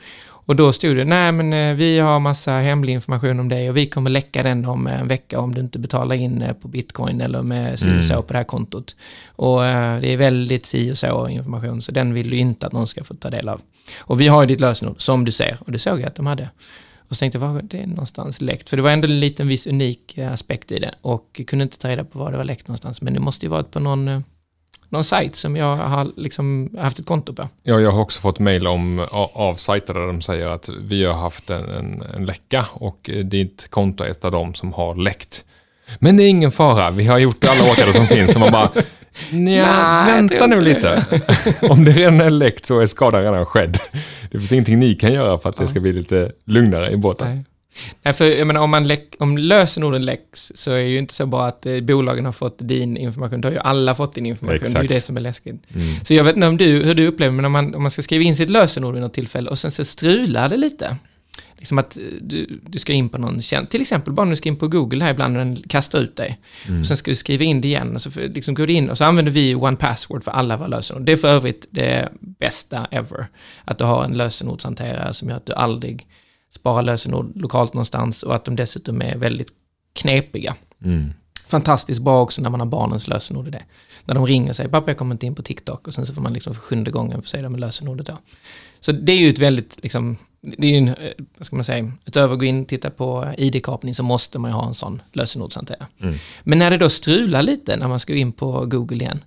Och 0.46 0.56
då 0.56 0.72
stod 0.72 0.96
det, 0.96 1.04
nej 1.04 1.32
men 1.32 1.52
eh, 1.52 1.74
vi 1.76 1.98
har 1.98 2.20
massa 2.20 2.52
hemlig 2.52 2.92
information 2.92 3.40
om 3.40 3.48
dig 3.48 3.70
och 3.70 3.76
vi 3.76 3.86
kommer 3.86 4.10
läcka 4.10 4.42
den 4.42 4.64
om 4.64 4.86
eh, 4.86 5.00
en 5.00 5.08
vecka 5.08 5.40
om 5.40 5.54
du 5.54 5.60
inte 5.60 5.78
betalar 5.78 6.16
in 6.16 6.42
eh, 6.42 6.52
på 6.52 6.68
bitcoin 6.68 7.20
eller 7.20 7.42
med 7.42 7.78
si 7.78 8.00
och 8.00 8.04
så 8.04 8.12
Mm. 8.12 8.22
på 8.26 8.32
det 8.32 8.38
här 8.38 8.44
kontot. 8.44 8.96
Och 9.26 9.60
det 10.00 10.12
är 10.12 10.16
väldigt 10.16 10.66
si 10.66 10.92
och 10.92 10.98
så 10.98 11.28
information, 11.28 11.82
så 11.82 11.92
den 11.92 12.14
vill 12.14 12.30
du 12.30 12.36
inte 12.36 12.66
att 12.66 12.72
någon 12.72 12.88
ska 12.88 13.04
få 13.04 13.14
ta 13.14 13.30
del 13.30 13.48
av. 13.48 13.60
Och 13.98 14.20
vi 14.20 14.28
har 14.28 14.42
ju 14.42 14.46
ditt 14.46 14.60
lösenord, 14.60 15.00
som 15.00 15.24
du 15.24 15.32
ser, 15.32 15.56
och 15.60 15.72
det 15.72 15.78
såg 15.78 16.00
jag 16.00 16.06
att 16.06 16.14
de 16.14 16.26
hade. 16.26 16.48
Och 17.08 17.16
så 17.16 17.18
tänkte 17.20 17.38
jag, 17.38 17.48
var 17.48 17.62
det 17.62 17.82
är 17.82 17.86
någonstans 17.86 18.40
läckt? 18.40 18.68
För 18.70 18.76
det 18.76 18.82
var 18.82 18.90
ändå 18.90 19.08
en 19.08 19.20
liten 19.20 19.48
viss 19.48 19.66
unik 19.66 20.18
aspekt 20.18 20.72
i 20.72 20.78
det. 20.78 20.94
Och 21.00 21.40
kunde 21.46 21.62
inte 21.62 21.78
ta 21.78 21.88
reda 21.88 22.04
på 22.04 22.18
var 22.18 22.30
det 22.32 22.36
var 22.36 22.44
läckt 22.44 22.68
någonstans. 22.68 23.02
Men 23.02 23.14
det 23.14 23.20
måste 23.20 23.46
ju 23.46 23.50
varit 23.50 23.70
på 23.70 23.80
någon, 23.80 24.24
någon 24.88 25.04
sajt 25.04 25.36
som 25.36 25.56
jag 25.56 25.76
har 25.76 26.10
liksom 26.16 26.70
haft 26.78 26.98
ett 26.98 27.06
konto 27.06 27.34
på. 27.34 27.48
Ja, 27.62 27.80
jag 27.80 27.90
har 27.90 28.00
också 28.00 28.20
fått 28.20 28.38
mejl 28.38 28.66
om, 28.66 29.06
av 29.32 29.54
sajter 29.54 29.94
där 29.94 30.06
de 30.06 30.22
säger 30.22 30.48
att 30.48 30.68
vi 30.80 31.04
har 31.04 31.14
haft 31.14 31.50
en, 31.50 31.68
en, 31.68 32.02
en 32.14 32.26
läcka 32.26 32.66
och 32.72 33.10
eh, 33.12 33.24
ditt 33.24 33.70
konto 33.70 34.04
är 34.04 34.08
ett 34.08 34.24
av 34.24 34.32
dem 34.32 34.54
som 34.54 34.72
har 34.72 34.94
läckt. 34.94 35.44
Men 35.98 36.16
det 36.16 36.22
är 36.22 36.28
ingen 36.28 36.52
fara, 36.52 36.90
vi 36.90 37.04
har 37.06 37.18
gjort 37.18 37.44
alla 37.44 37.70
åtgärder 37.70 37.92
som 37.92 38.06
finns. 38.06 38.32
Så 38.32 38.38
man 38.38 38.52
bara, 38.52 38.70
nja, 39.30 40.04
vänta 40.06 40.46
nu 40.46 40.60
lite. 40.60 41.06
om 41.60 41.84
det 41.84 41.90
redan 41.90 42.20
är 42.20 42.30
läckt 42.30 42.66
så 42.66 42.80
är 42.80 42.86
skadan 42.86 43.22
redan 43.22 43.46
skedd. 43.46 43.78
Det 44.30 44.38
finns 44.38 44.52
ingenting 44.52 44.78
ni 44.78 44.94
kan 44.94 45.12
göra 45.12 45.38
för 45.38 45.48
att 45.48 45.56
det 45.56 45.66
ska 45.66 45.80
bli 45.80 45.92
lite 45.92 46.32
lugnare 46.44 46.90
i 46.90 46.96
båten. 46.96 47.34
Nej. 47.34 47.44
Nej, 48.02 48.14
för 48.14 48.24
jag 48.24 48.46
menar, 48.46 48.60
om, 48.60 48.70
man 48.70 48.86
läck, 48.88 49.14
om 49.18 49.38
lösenorden 49.38 50.04
läcks 50.04 50.52
så 50.54 50.70
är 50.70 50.78
ju 50.78 50.98
inte 50.98 51.14
så 51.14 51.26
bara 51.26 51.46
att 51.48 51.66
eh, 51.66 51.80
bolagen 51.80 52.24
har 52.24 52.32
fått 52.32 52.56
din 52.58 52.96
information, 52.96 53.40
då 53.40 53.48
har 53.48 53.52
ju 53.52 53.58
alla 53.58 53.94
fått 53.94 54.14
din 54.14 54.26
information. 54.26 54.58
Det 54.58 54.66
är 54.66 54.68
ju 54.68 54.84
Exakt. 54.84 54.88
det 54.88 55.00
som 55.00 55.16
är 55.16 55.20
läskigt. 55.20 55.62
Mm. 55.74 55.94
Så 56.04 56.14
jag 56.14 56.24
vet 56.24 56.34
inte 56.36 56.48
om 56.48 56.56
du, 56.56 56.64
hur 56.84 56.94
du 56.94 57.06
upplever, 57.06 57.32
men 57.32 57.44
om 57.44 57.52
man, 57.52 57.74
om 57.74 57.82
man 57.82 57.90
ska 57.90 58.02
skriva 58.02 58.24
in 58.24 58.36
sitt 58.36 58.50
lösenord 58.50 58.94
vid 58.94 59.02
något 59.02 59.14
tillfälle 59.14 59.50
och 59.50 59.58
sen 59.58 59.70
så 59.70 59.84
strular 59.84 60.48
det 60.48 60.56
lite. 60.56 60.96
Liksom 61.58 61.78
att 61.78 61.96
eh, 61.98 62.02
du, 62.20 62.60
du 62.62 62.78
ska 62.78 62.92
in 62.92 63.08
på 63.08 63.18
någon 63.18 63.42
tjänst, 63.42 63.70
till 63.70 63.80
exempel 63.80 64.12
bara 64.12 64.24
när 64.24 64.30
du 64.30 64.36
ska 64.36 64.48
in 64.48 64.56
på 64.56 64.68
Google 64.68 65.04
här 65.04 65.10
ibland 65.10 65.36
och 65.36 65.44
den 65.44 65.56
kastar 65.56 65.98
ut 65.98 66.16
dig. 66.16 66.38
Mm. 66.68 66.80
Och 66.80 66.86
sen 66.86 66.96
ska 66.96 67.10
du 67.10 67.16
skriva 67.16 67.44
in 67.44 67.60
det 67.60 67.68
igen 67.68 67.94
och 67.94 68.02
så 68.02 68.10
för- 68.10 68.28
liksom 68.28 68.54
går 68.54 68.66
du 68.66 68.72
in 68.72 68.90
och 68.90 68.98
så 68.98 69.04
använder 69.04 69.32
vi 69.32 69.54
One 69.54 69.76
Password 69.76 70.24
för 70.24 70.30
alla 70.30 70.56
våra 70.56 70.68
lösenord. 70.68 71.02
Det 71.04 71.12
är 71.12 71.16
för 71.16 71.28
övrigt 71.28 71.66
det 71.70 72.08
bästa 72.20 72.86
ever. 72.90 73.26
Att 73.64 73.78
du 73.78 73.84
har 73.84 74.04
en 74.04 74.12
lösenordshanterare 74.14 75.14
som 75.14 75.28
gör 75.28 75.36
att 75.36 75.46
du 75.46 75.52
aldrig 75.52 76.06
sparar 76.50 76.82
lösenord 76.82 77.32
lokalt 77.34 77.74
någonstans 77.74 78.22
och 78.22 78.34
att 78.34 78.44
de 78.44 78.56
dessutom 78.56 79.02
är 79.02 79.16
väldigt 79.16 79.48
knepiga. 79.92 80.54
Mm. 80.84 81.12
Fantastiskt 81.46 82.00
bra 82.00 82.22
också 82.22 82.42
när 82.42 82.50
man 82.50 82.60
har 82.60 82.66
barnens 82.66 83.08
lösenord 83.08 83.48
i 83.48 83.50
det. 83.50 83.62
När 84.04 84.14
de 84.14 84.26
ringer 84.26 84.50
och 84.50 84.56
säger 84.56 84.70
pappa 84.70 84.90
jag 84.90 84.98
kommer 84.98 85.14
inte 85.14 85.26
in 85.26 85.34
på 85.34 85.42
TikTok 85.42 85.88
och 85.88 85.94
sen 85.94 86.06
så 86.06 86.14
får 86.14 86.22
man 86.22 86.32
liksom 86.32 86.54
för 86.54 86.60
sjunde 86.60 86.90
gången 86.90 87.22
förse 87.22 87.42
dem 87.42 87.52
med 87.52 87.60
lösenordet 87.60 88.06
då. 88.06 88.18
Så 88.80 88.92
det 88.92 89.12
är 89.12 89.16
ju 89.16 89.28
ett 89.28 89.38
väldigt, 89.38 89.82
liksom, 89.82 90.16
det 90.40 90.66
är 90.66 90.70
ju 90.70 90.76
en, 90.76 90.88
eh, 90.88 91.12
vad 91.38 91.46
ska 91.46 91.56
man 91.56 91.64
säga, 91.64 91.92
utöver 92.04 92.32
att 92.34 92.38
gå 92.38 92.44
in 92.44 92.62
och 92.62 92.68
titta 92.68 92.90
på 92.90 93.34
ID-kapning 93.38 93.94
så 93.94 94.02
måste 94.02 94.38
man 94.38 94.50
ju 94.50 94.54
ha 94.54 94.66
en 94.66 94.74
sån 94.74 95.02
lösenordshanterare. 95.12 95.86
Mm. 96.00 96.14
Men 96.42 96.58
när 96.58 96.70
det 96.70 96.78
då 96.78 96.90
strular 96.90 97.42
lite 97.42 97.76
när 97.76 97.88
man 97.88 98.00
ska 98.00 98.14
in 98.14 98.32
på 98.32 98.66
Google 98.66 99.04
igen, 99.04 99.24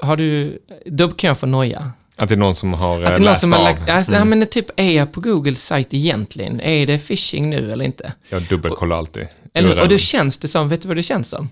har 0.00 0.16
du, 0.16 0.58
då 0.86 1.08
kan 1.08 1.28
jag 1.28 1.38
få 1.38 1.46
noja. 1.46 1.92
Att 2.20 2.28
det 2.28 2.34
är 2.34 2.36
någon 2.36 2.54
som 2.54 2.72
har 2.74 3.02
Att 3.02 3.18
eh, 3.18 3.24
läst 3.24 3.40
som 3.40 3.52
har 3.52 3.58
av. 3.58 3.64
lagt, 3.64 3.88
alltså, 3.88 4.12
Mm. 4.12 4.18
ja, 4.30 4.36
men 4.36 4.46
typ 4.48 4.66
är 4.80 4.90
jag 4.90 5.12
på 5.12 5.20
Googles 5.20 5.64
sajt 5.66 5.94
egentligen? 5.94 6.60
Är 6.60 6.86
det 6.86 6.98
phishing 6.98 7.50
nu 7.50 7.72
eller 7.72 7.84
inte? 7.84 8.12
Jag 8.28 8.42
dubbelkollar 8.42 8.96
alltid. 8.98 9.26
Eller, 9.54 9.82
och 9.82 9.88
då 9.88 9.98
känns 9.98 10.38
det 10.38 10.48
som, 10.48 10.68
vet 10.68 10.82
du 10.82 10.88
vad 10.88 10.96
det 10.96 11.02
känns 11.02 11.28
som? 11.28 11.48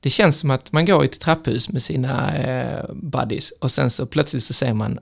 Det 0.00 0.10
känns 0.10 0.38
som 0.38 0.50
att 0.50 0.72
man 0.72 0.86
går 0.86 1.02
i 1.04 1.06
ett 1.06 1.20
trapphus 1.20 1.68
med 1.68 1.82
sina 1.82 2.36
eh, 2.36 2.84
buddies 2.94 3.50
och 3.50 3.70
sen 3.70 3.90
så 3.90 4.06
plötsligt 4.06 4.44
så 4.44 4.52
säger 4.52 4.74
man 4.74 4.98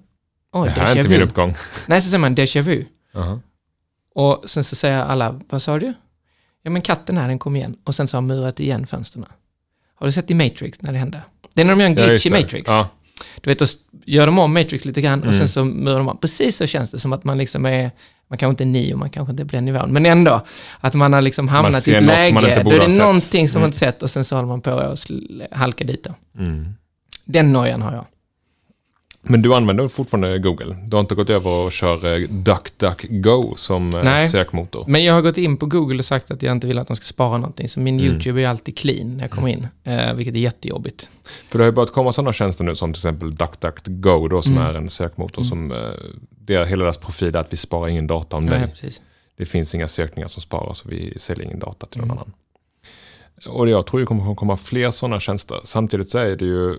Oj, 0.52 0.72
det 0.74 0.80
här 0.80 0.92
är 0.92 0.98
inte 0.98 1.10
min 1.10 1.22
uppgång. 1.22 1.54
Nej, 1.86 2.02
så 2.02 2.08
säger 2.08 2.18
man 2.18 2.36
déjà 2.36 2.60
vu. 2.62 2.84
Jaha. 3.14 3.40
Och 4.14 4.42
sen 4.46 4.64
så 4.64 4.76
säger 4.76 4.98
alla, 4.98 5.40
vad 5.50 5.62
sa 5.62 5.78
du? 5.78 5.92
Ja 6.62 6.70
men 6.70 6.82
katten 6.82 7.16
här, 7.18 7.28
den 7.28 7.38
kom 7.38 7.56
igen. 7.56 7.76
Och 7.84 7.94
sen 7.94 8.08
så 8.08 8.16
har 8.16 8.22
murat 8.22 8.60
igen 8.60 8.86
fönstren. 8.86 9.24
Har 9.94 10.06
du 10.06 10.12
sett 10.12 10.30
i 10.30 10.34
Matrix 10.34 10.82
när 10.82 10.92
det 10.92 10.98
hände? 10.98 11.22
Det 11.54 11.60
är 11.60 11.64
när 11.64 11.72
de 11.72 11.80
gör 11.80 11.86
en 11.86 11.94
Ja, 11.96 12.06
glitch 12.06 12.12
just 12.12 12.26
i. 12.26 12.30
Matrix. 12.42 12.68
Ja. 12.68 12.88
Du 13.40 13.50
vet, 13.50 13.58
då 13.58 13.66
gör 14.06 14.26
de 14.26 14.38
om 14.38 14.54
Matrix 14.54 14.84
lite 14.84 15.00
grann 15.00 15.18
och 15.20 15.26
Mm. 15.26 15.38
sen 15.38 15.48
så 15.48 15.64
murar 15.64 15.98
de 15.98 16.08
om. 16.08 16.18
Precis 16.18 16.56
så 16.56 16.66
känns 16.66 16.90
det, 16.90 16.98
som 16.98 17.12
att 17.12 17.24
man 17.24 17.38
liksom 17.38 17.66
är, 17.66 17.90
man 18.28 18.38
kanske 18.38 18.50
inte 18.50 18.64
är 18.64 18.82
nio, 18.82 18.96
man 18.96 19.10
kanske 19.10 19.30
inte 19.30 19.42
är 19.42 19.44
på 19.44 19.56
den 19.56 19.64
nivån, 19.64 19.92
men 19.92 20.06
ändå, 20.06 20.40
att 20.80 20.94
man 20.94 21.12
har 21.12 21.22
liksom 21.22 21.48
hamnat 21.48 21.88
i 21.88 21.94
ett 21.94 22.02
läge, 22.02 22.34
man 22.34 22.44
inte 22.44 22.62
då 22.62 22.70
är 22.70 22.80
det 22.80 22.88
sett. 22.88 22.98
någonting 22.98 23.48
som 23.48 23.60
man 23.60 23.64
Mm. 23.64 23.68
inte 23.68 23.78
sett 23.78 24.02
och 24.02 24.10
sen 24.10 24.24
så 24.24 24.36
håller 24.36 24.48
man 24.48 24.60
på 24.60 24.70
att 24.70 25.06
halka 25.50 25.84
dit 25.84 26.04
då. 26.04 26.14
Mm. 26.42 26.68
Den 27.24 27.52
nojan 27.52 27.82
har 27.82 27.92
jag. 27.92 28.04
Men 29.24 29.42
du 29.42 29.54
använder 29.54 29.88
fortfarande 29.88 30.38
Google? 30.38 30.76
Du 30.86 30.96
har 30.96 31.00
inte 31.00 31.14
gått 31.14 31.30
över 31.30 31.50
och 31.50 31.72
kör 31.72 32.14
eh, 32.22 32.28
DuckDuckGo 32.28 33.54
som 33.56 33.94
eh, 33.94 34.04
Nej. 34.04 34.28
sökmotor? 34.28 34.84
Men 34.88 35.04
jag 35.04 35.14
har 35.14 35.22
gått 35.22 35.38
in 35.38 35.56
på 35.56 35.66
Google 35.66 35.98
och 35.98 36.04
sagt 36.04 36.30
att 36.30 36.42
jag 36.42 36.52
inte 36.52 36.66
vill 36.66 36.78
att 36.78 36.86
de 36.88 36.96
ska 36.96 37.04
spara 37.06 37.38
någonting. 37.38 37.68
Så 37.68 37.80
min 37.80 38.00
Mm. 38.00 38.06
YouTube 38.12 38.42
är 38.42 38.48
alltid 38.48 38.76
clean 38.76 39.16
när 39.16 39.24
jag 39.24 39.30
kommer 39.30 39.48
in, 39.48 39.66
eh, 39.84 40.14
vilket 40.14 40.34
är 40.34 40.38
jättejobbigt. 40.38 41.10
För 41.48 41.58
det 41.58 41.64
har 41.64 41.68
ju 41.70 41.74
börjat 41.74 41.92
komma 41.92 42.12
sådana 42.12 42.32
tjänster 42.32 42.64
nu 42.64 42.74
som 42.74 42.92
till 42.92 42.98
exempel 43.00 43.34
DuckDuckGo 43.34 44.28
då 44.28 44.42
som 44.42 44.52
Mm. 44.56 44.66
är 44.66 44.74
en 44.74 44.90
sökmotor 44.90 45.42
som, 45.42 45.72
eh, 45.72 45.78
det 46.30 46.54
är 46.54 46.64
hela 46.64 46.82
deras 46.84 46.96
profil 46.98 47.34
är 47.34 47.38
att 47.40 47.52
vi 47.52 47.56
sparar 47.56 47.88
ingen 47.88 48.06
data 48.06 48.36
om 48.36 48.46
dig. 48.46 48.66
Precis. 48.70 49.00
Det 49.36 49.46
finns 49.46 49.74
inga 49.74 49.88
sökningar 49.88 50.28
som 50.28 50.42
sparas 50.42 50.82
och 50.82 50.92
vi 50.92 51.14
säljer 51.18 51.44
ingen 51.44 51.58
data 51.58 51.86
till 51.86 52.00
någon 52.00 52.10
Mm. 52.10 52.18
annan. 52.18 52.32
Och 53.46 53.68
jag 53.68 53.86
tror 53.86 54.00
det 54.00 54.06
kommer 54.06 54.34
komma 54.34 54.56
fler 54.56 54.90
sådana 54.90 55.20
tjänster. 55.20 55.60
Samtidigt 55.64 56.10
så 56.10 56.18
är 56.18 56.36
det 56.36 56.44
ju 56.44 56.78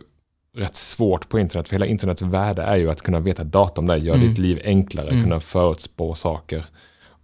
rätt 0.58 0.76
svårt 0.76 1.30
på 1.30 1.40
internet, 1.40 1.68
för 1.68 1.76
hela 1.76 1.86
internets 1.86 2.22
värde 2.22 2.62
är 2.62 2.76
ju 2.76 2.92
att 2.92 3.02
kunna 3.02 3.20
veta 3.20 3.44
data 3.44 3.82
om 3.82 3.88
dig, 3.88 4.06
göra 4.06 4.16
Mm. 4.18 4.30
ditt 4.30 4.38
liv 4.38 4.62
enklare, 4.64 5.10
Mm. 5.10 5.24
kunna 5.24 5.40
förutspå 5.40 6.16
saker 6.16 6.66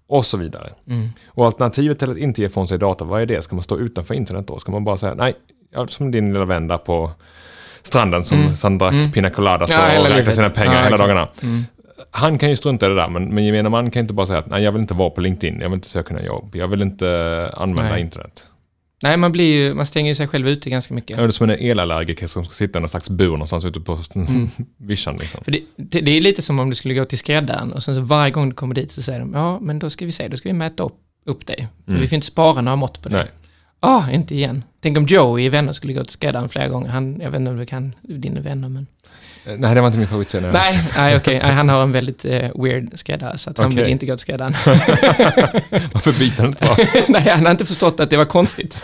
och 0.07 0.25
så 0.25 0.37
vidare. 0.37 0.69
Mm. 0.87 1.09
Och 1.27 1.45
alternativet 1.45 1.99
till 1.99 2.11
att 2.11 2.17
inte 2.17 2.41
ge 2.41 2.47
ifrån 2.47 2.67
sig 2.67 2.77
data, 2.77 3.05
vad 3.05 3.21
är 3.21 3.25
det? 3.25 3.41
Ska 3.41 3.55
man 3.55 3.63
stå 3.63 3.77
utanför 3.77 4.13
internet 4.13 4.47
då? 4.47 4.59
Ska 4.59 4.71
man 4.71 4.83
bara 4.83 4.97
säga 4.97 5.13
nej, 5.13 5.33
som 5.87 6.11
din 6.11 6.33
lilla 6.33 6.45
vän 6.45 6.67
där 6.67 6.77
på 6.77 7.11
stranden 7.81 8.23
som 8.23 8.37
Mm. 8.37 8.77
drack 8.77 8.93
Mm. 8.93 9.11
pina 9.11 9.29
coladas 9.29 9.69
Ja, 9.71 9.99
och 9.99 10.05
räknade 10.05 10.31
sina 10.31 10.49
pengar 10.49 10.73
Ja, 10.73 10.77
hela 10.77 10.87
exakt. 10.87 11.01
dagarna. 11.03 11.27
Mm. 11.43 11.63
Han 12.11 12.37
kan 12.37 12.49
ju 12.49 12.55
strunta 12.55 12.85
i 12.85 12.89
det 12.89 12.95
där, 12.95 13.09
men, 13.09 13.33
men 13.33 13.45
gemene 13.45 13.69
man 13.69 13.91
kan 13.91 14.01
inte 14.01 14.13
bara 14.13 14.25
säga 14.25 14.39
att 14.39 14.47
nej, 14.49 14.63
jag 14.63 14.71
vill 14.71 14.81
inte 14.81 14.93
vara 14.93 15.09
på 15.09 15.21
LinkedIn, 15.21 15.59
jag 15.61 15.69
vill 15.69 15.77
inte 15.77 15.89
söka 15.89 16.13
några 16.13 16.25
jobb, 16.25 16.55
jag 16.55 16.67
vill 16.67 16.81
inte 16.81 17.49
använda 17.53 17.91
Nej. 17.91 18.01
internet. 18.01 18.47
Nej, 19.03 19.17
man, 19.17 19.31
blir 19.31 19.53
ju, 19.53 19.73
man 19.73 19.85
stänger 19.85 20.11
ju 20.11 20.15
sig 20.15 20.27
själv 20.27 20.47
ute 20.47 20.69
ganska 20.69 20.93
mycket. 20.93 21.17
Jag 21.17 21.25
är 21.25 21.31
som 21.31 21.49
en 21.49 21.59
elallergiker 21.59 22.27
som 22.27 22.45
ska 22.45 22.53
sitta 22.53 22.79
i 22.79 22.81
någon 22.81 22.89
slags 22.89 23.09
bur 23.09 23.29
någonstans 23.31 23.65
ute 23.65 23.79
på 23.79 23.99
Mm. 24.15 24.49
vischan 24.77 25.17
liksom. 25.17 25.43
För 25.43 25.51
det, 25.51 25.61
det, 25.77 26.01
det 26.01 26.11
är 26.11 26.21
lite 26.21 26.41
som 26.41 26.59
om 26.59 26.69
du 26.69 26.75
skulle 26.75 26.93
gå 26.93 27.05
till 27.05 27.17
skräddaren 27.17 27.73
och 27.73 27.83
sen 27.83 27.95
så 27.95 28.01
varje 28.01 28.31
gång 28.31 28.49
du 28.49 28.55
kommer 28.55 28.75
dit 28.75 28.91
så 28.91 29.01
säger 29.01 29.19
de 29.19 29.33
ja, 29.33 29.59
men 29.59 29.79
då 29.79 29.89
ska 29.89 30.05
vi 30.05 30.11
se, 30.11 30.27
då 30.27 30.37
ska 30.37 30.49
vi 30.49 30.53
mäta 30.53 30.83
upp, 30.83 30.97
upp 31.25 31.45
dig. 31.47 31.67
För 31.85 31.91
Mm. 31.91 32.01
vi 32.01 32.07
får 32.07 32.15
inte 32.15 32.27
spara 32.27 32.61
några 32.61 32.75
mått 32.75 33.01
på 33.01 33.09
dig. 33.09 33.17
Nej. 33.19 33.27
Ah, 33.79 34.11
inte 34.11 34.35
igen. 34.35 34.63
Tänk 34.81 34.97
om 34.97 35.05
Joey 35.05 35.45
i 35.45 35.49
Vänner 35.49 35.73
skulle 35.73 35.93
gå 35.93 36.03
till 36.03 36.13
skräddaren 36.13 36.49
flera 36.49 36.67
gånger. 36.67 36.89
Han, 36.89 37.19
jag 37.21 37.31
vet 37.31 37.39
inte 37.39 37.51
om 37.51 37.57
du 37.57 37.65
kan, 37.65 37.95
dina 38.01 38.41
vänner, 38.41 38.69
men... 38.69 38.87
Eh, 39.45 39.53
Nej, 39.57 39.75
det 39.75 39.81
var 39.81 39.87
inte 39.87 39.99
min 39.99 40.07
favoritscen. 40.07 40.43
Nej, 40.43 40.79
nej 40.97 41.15
okej. 41.15 41.39
Nej, 41.43 41.51
han 41.51 41.69
har 41.69 41.83
en 41.83 41.91
väldigt 41.91 42.25
eh, 42.25 42.49
weird 42.55 42.99
skräddare, 42.99 43.37
så 43.37 43.49
att 43.49 43.57
han 43.57 43.75
vill 43.75 43.87
inte 43.87 44.05
gå 44.05 44.13
till 44.17 44.21
skräddaren. 44.21 44.53
Varför 45.93 46.19
byter 46.19 46.37
han 46.37 46.47
inte 46.47 46.65
bara? 46.65 46.77
nej, 47.07 47.29
han 47.29 47.45
har 47.45 47.51
inte 47.51 47.65
förstått 47.65 47.99
att 47.99 48.09
det 48.09 48.17
var 48.17 48.25
konstigt. 48.25 48.81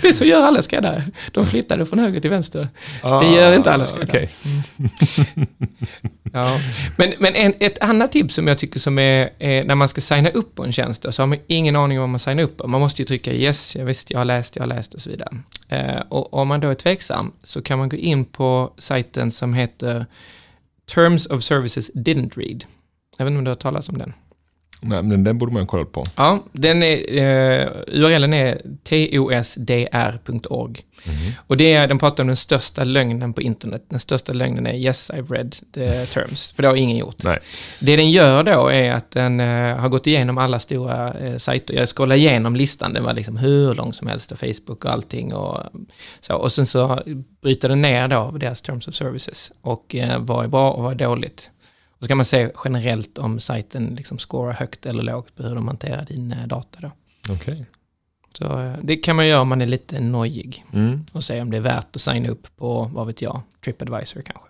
det 0.00 0.08
är 0.08 0.12
så 0.12 0.24
gör 0.24 0.42
alla 0.42 0.62
skräddare. 0.62 1.02
De 1.32 1.46
flyttade 1.46 1.86
från 1.86 1.98
höger 1.98 2.20
till 2.20 2.30
vänster. 2.30 2.68
Det 3.02 3.26
gör 3.34 3.54
inte 3.54 3.72
alla 3.72 3.86
skräddare. 3.86 4.08
Okej. 4.08 4.30
Ja. 6.32 6.60
Men, 6.96 7.14
men 7.18 7.34
en, 7.34 7.54
ett 7.60 7.78
annat 7.78 8.12
tips 8.12 8.34
som 8.34 8.46
jag 8.48 8.58
tycker 8.58 8.80
som 8.80 8.98
är, 8.98 9.30
är 9.38 9.64
när 9.64 9.74
man 9.74 9.88
ska 9.88 10.00
signa 10.00 10.30
upp 10.30 10.54
på 10.54 10.64
en 10.64 10.72
tjänst, 10.72 11.02
då, 11.02 11.12
så 11.12 11.22
har 11.22 11.26
man 11.26 11.38
ingen 11.46 11.76
aning 11.76 11.98
om 11.98 12.02
vad 12.02 12.08
man 12.08 12.20
signar 12.20 12.42
upp 12.42 12.56
på. 12.56 12.68
Man 12.68 12.80
måste 12.80 13.02
ju 13.02 13.06
trycka 13.06 13.32
yes, 13.32 13.76
jag 13.76 13.84
visst, 13.84 14.10
jag 14.10 14.18
har 14.18 14.24
läst, 14.24 14.56
jag 14.56 14.62
har 14.62 14.68
läst 14.68 14.94
och 14.94 15.00
så 15.00 15.10
vidare. 15.10 15.30
Eh, 15.68 16.00
och 16.08 16.34
om 16.34 16.48
man 16.48 16.60
då 16.60 16.68
är 16.68 16.74
tveksam 16.74 17.32
så 17.42 17.62
kan 17.62 17.78
man 17.78 17.88
gå 17.88 17.96
in 17.96 18.24
på 18.24 18.72
sajten 18.78 19.30
som 19.30 19.54
heter 19.54 20.06
Terms 20.94 21.26
of 21.26 21.42
Services 21.42 21.90
Didn't 21.94 22.32
Read. 22.36 22.64
Jag 23.18 23.24
vet 23.24 23.30
inte 23.30 23.38
om 23.38 23.44
du 23.44 23.50
har 23.50 23.56
talat 23.56 23.88
om 23.88 23.98
den? 23.98 24.12
Nej, 24.84 25.02
men 25.02 25.24
den 25.24 25.38
borde 25.38 25.52
man 25.52 25.66
kolla 25.66 25.84
på. 25.84 26.04
Ja, 26.16 26.44
den 26.52 26.82
är, 26.82 26.96
eh, 26.96 27.68
URLen 27.86 28.34
är 28.34 28.62
tosdr.org. 28.84 30.84
Och 31.46 31.56
det 31.56 31.72
är, 31.72 31.88
den 31.88 31.98
pratar 31.98 32.22
om 32.22 32.26
den 32.26 32.36
största 32.36 32.84
lögnen 32.84 33.32
på 33.32 33.42
internet. 33.42 33.84
Den 33.88 34.00
största 34.00 34.32
lögnen 34.32 34.66
är 34.66 34.74
yes, 34.74 35.10
I've 35.10 35.32
read 35.32 35.56
the 35.74 36.06
terms. 36.14 36.52
För 36.52 36.62
det 36.62 36.68
har 36.68 36.76
ingen 36.76 36.96
gjort. 36.96 37.24
Nej. 37.24 37.38
Det 37.80 37.96
den 37.96 38.10
gör 38.10 38.42
då 38.42 38.68
är 38.68 38.92
att 38.92 39.10
den 39.10 39.40
eh, 39.40 39.76
har 39.76 39.88
gått 39.88 40.06
igenom 40.06 40.38
alla 40.38 40.58
stora 40.58 41.14
eh, 41.14 41.36
sajter. 41.36 41.74
Jag 41.74 41.88
scrollade 41.88 42.20
igenom 42.20 42.56
listan, 42.56 42.92
den 42.92 43.04
var 43.04 43.14
liksom 43.14 43.36
hur 43.36 43.74
lång 43.74 43.92
som 43.92 44.08
helst, 44.08 44.32
och 44.32 44.38
Facebook 44.38 44.84
och 44.84 44.92
allting. 44.92 45.34
Och, 45.34 45.60
så. 46.20 46.36
och 46.36 46.52
sen 46.52 46.66
så 46.66 47.02
bryter 47.42 47.68
den 47.68 47.82
ner 47.82 48.08
då 48.08 48.30
deras 48.30 48.60
terms 48.60 48.88
of 48.88 48.94
services. 48.94 49.52
Och 49.60 49.94
eh, 49.94 50.18
vad 50.18 50.44
är 50.44 50.48
bra 50.48 50.72
och 50.72 50.82
vad 50.82 50.92
är 50.92 51.06
dåligt. 51.06 51.50
Så 52.02 52.08
kan 52.08 52.16
man 52.16 52.24
se 52.24 52.50
generellt 52.64 53.18
om 53.18 53.40
sajten 53.40 53.94
liksom 53.94 54.18
scorar 54.18 54.52
högt 54.52 54.86
eller 54.86 55.02
lågt 55.02 55.36
på 55.36 55.42
hur 55.42 55.54
de 55.54 55.68
hanterar 55.68 56.04
din 56.04 56.32
eh, 56.32 56.46
data 56.46 56.78
då. 56.80 56.90
Okej. 57.34 57.66
Så 58.38 58.60
eh, 58.60 58.74
det 58.82 58.96
kan 58.96 59.16
man 59.16 59.26
göra 59.26 59.40
om 59.40 59.48
man 59.48 59.62
är 59.62 59.66
lite 59.66 60.00
nojig 60.00 60.64
Mm. 60.72 61.06
och 61.12 61.24
se 61.24 61.40
om 61.40 61.50
det 61.50 61.56
är 61.56 61.60
värt 61.60 61.96
att 61.96 62.02
signa 62.02 62.28
upp 62.28 62.56
på, 62.56 62.90
vad 62.94 63.06
vet 63.06 63.22
jag, 63.22 63.40
Tripadvisor 63.64 64.22
kanske. 64.22 64.48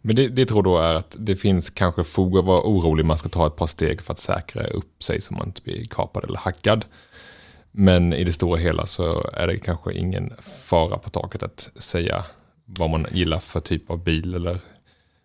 Men 0.00 0.16
det, 0.16 0.28
det 0.28 0.46
tror 0.46 0.62
då 0.62 0.78
är 0.78 0.94
att 0.94 1.16
det 1.18 1.36
finns 1.36 1.70
kanske 1.70 2.04
fog 2.04 2.38
att 2.38 2.44
vara 2.44 2.60
orolig. 2.64 3.04
Man 3.04 3.18
ska 3.18 3.28
ta 3.28 3.46
ett 3.46 3.56
par 3.56 3.66
steg 3.66 4.02
för 4.02 4.12
att 4.12 4.18
säkra 4.18 4.64
upp 4.64 5.02
sig 5.02 5.20
så 5.20 5.34
man 5.34 5.46
inte 5.46 5.62
blir 5.62 5.86
kapad 5.86 6.24
eller 6.24 6.38
hackad. 6.38 6.84
Men 7.70 8.12
i 8.12 8.24
det 8.24 8.32
stora 8.32 8.58
hela 8.58 8.86
så 8.86 9.30
är 9.32 9.46
det 9.46 9.58
kanske 9.58 9.92
ingen 9.94 10.32
fara 10.64 10.98
på 10.98 11.10
taket 11.10 11.42
att 11.42 11.70
säga 11.74 12.24
vad 12.64 12.90
man 12.90 13.06
gillar 13.12 13.40
för 13.40 13.60
typ 13.60 13.90
av 13.90 14.04
bil 14.04 14.34
eller 14.34 14.60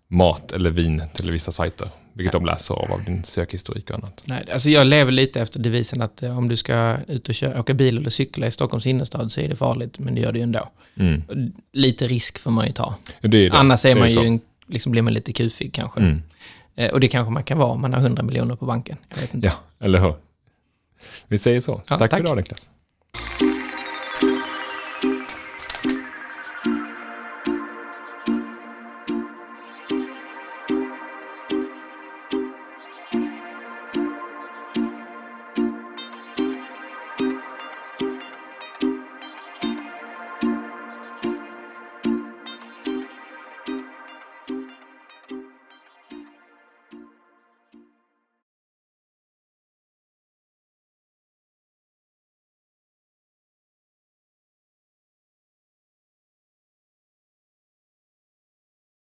mat 0.07 0.51
eller 0.51 0.69
vin 0.71 1.03
till 1.13 1.31
vissa 1.31 1.51
sajter. 1.51 1.89
Vilket 2.13 2.33
de 2.33 2.45
läser 2.45 2.75
av 2.75 2.91
av 2.91 3.03
din 3.03 3.23
sökhistorik 3.23 3.89
och 3.89 3.95
annat. 3.95 4.23
Nej, 4.25 4.45
alltså 4.53 4.69
jag 4.69 4.87
lever 4.87 5.11
lite 5.11 5.41
efter 5.41 5.59
devisen 5.59 6.01
att 6.01 6.23
eh, 6.23 6.37
om 6.37 6.49
du 6.49 6.57
ska 6.57 6.97
ut 7.07 7.29
och 7.29 7.35
köra, 7.35 7.59
åka 7.59 7.73
bil 7.73 7.97
eller 7.97 8.09
cykla 8.09 8.47
i 8.47 8.51
Stockholms 8.51 8.85
innerstad 8.87 9.31
så 9.31 9.41
är 9.41 9.47
det 9.49 9.55
farligt, 9.55 9.99
men 9.99 10.15
det 10.15 10.21
gör 10.21 10.31
det 10.31 10.39
ju 10.39 10.43
ändå. 10.43 10.69
Mm. 10.95 11.23
Lite 11.73 12.07
risk 12.07 12.39
får 12.39 12.51
man 12.51 12.67
ju 12.67 12.71
ta. 12.73 12.95
Det 13.21 13.27
är 13.27 13.49
det. 13.49 13.57
Annars 13.57 13.85
är 13.85 13.89
Det 13.95 13.99
man 13.99 14.09
så. 14.09 14.21
ju, 14.21 14.27
en, 14.27 14.39
liksom 14.67 14.91
blir 14.91 15.01
man 15.01 15.13
lite 15.13 15.33
kufig 15.33 15.73
kanske. 15.73 15.99
Mm. 15.99 16.21
Eh, 16.75 16.89
och 16.91 16.99
det 16.99 17.07
kanske 17.07 17.31
man 17.31 17.43
kan 17.43 17.57
vara 17.57 17.69
om 17.69 17.81
man 17.81 17.93
har 17.93 17.99
100 18.01 18.23
miljoner 18.23 18.55
på 18.55 18.65
banken. 18.65 18.97
Ja, 19.31 19.51
eller 19.79 19.99
hur? 19.99 20.15
Vi 21.27 21.37
säger 21.37 21.59
så. 21.59 21.71
Ja, 21.87 21.97
tack, 21.97 21.99
tack. 21.99 22.11
för 22.11 22.19
idag 22.19 22.37
Niklas. 22.37 22.69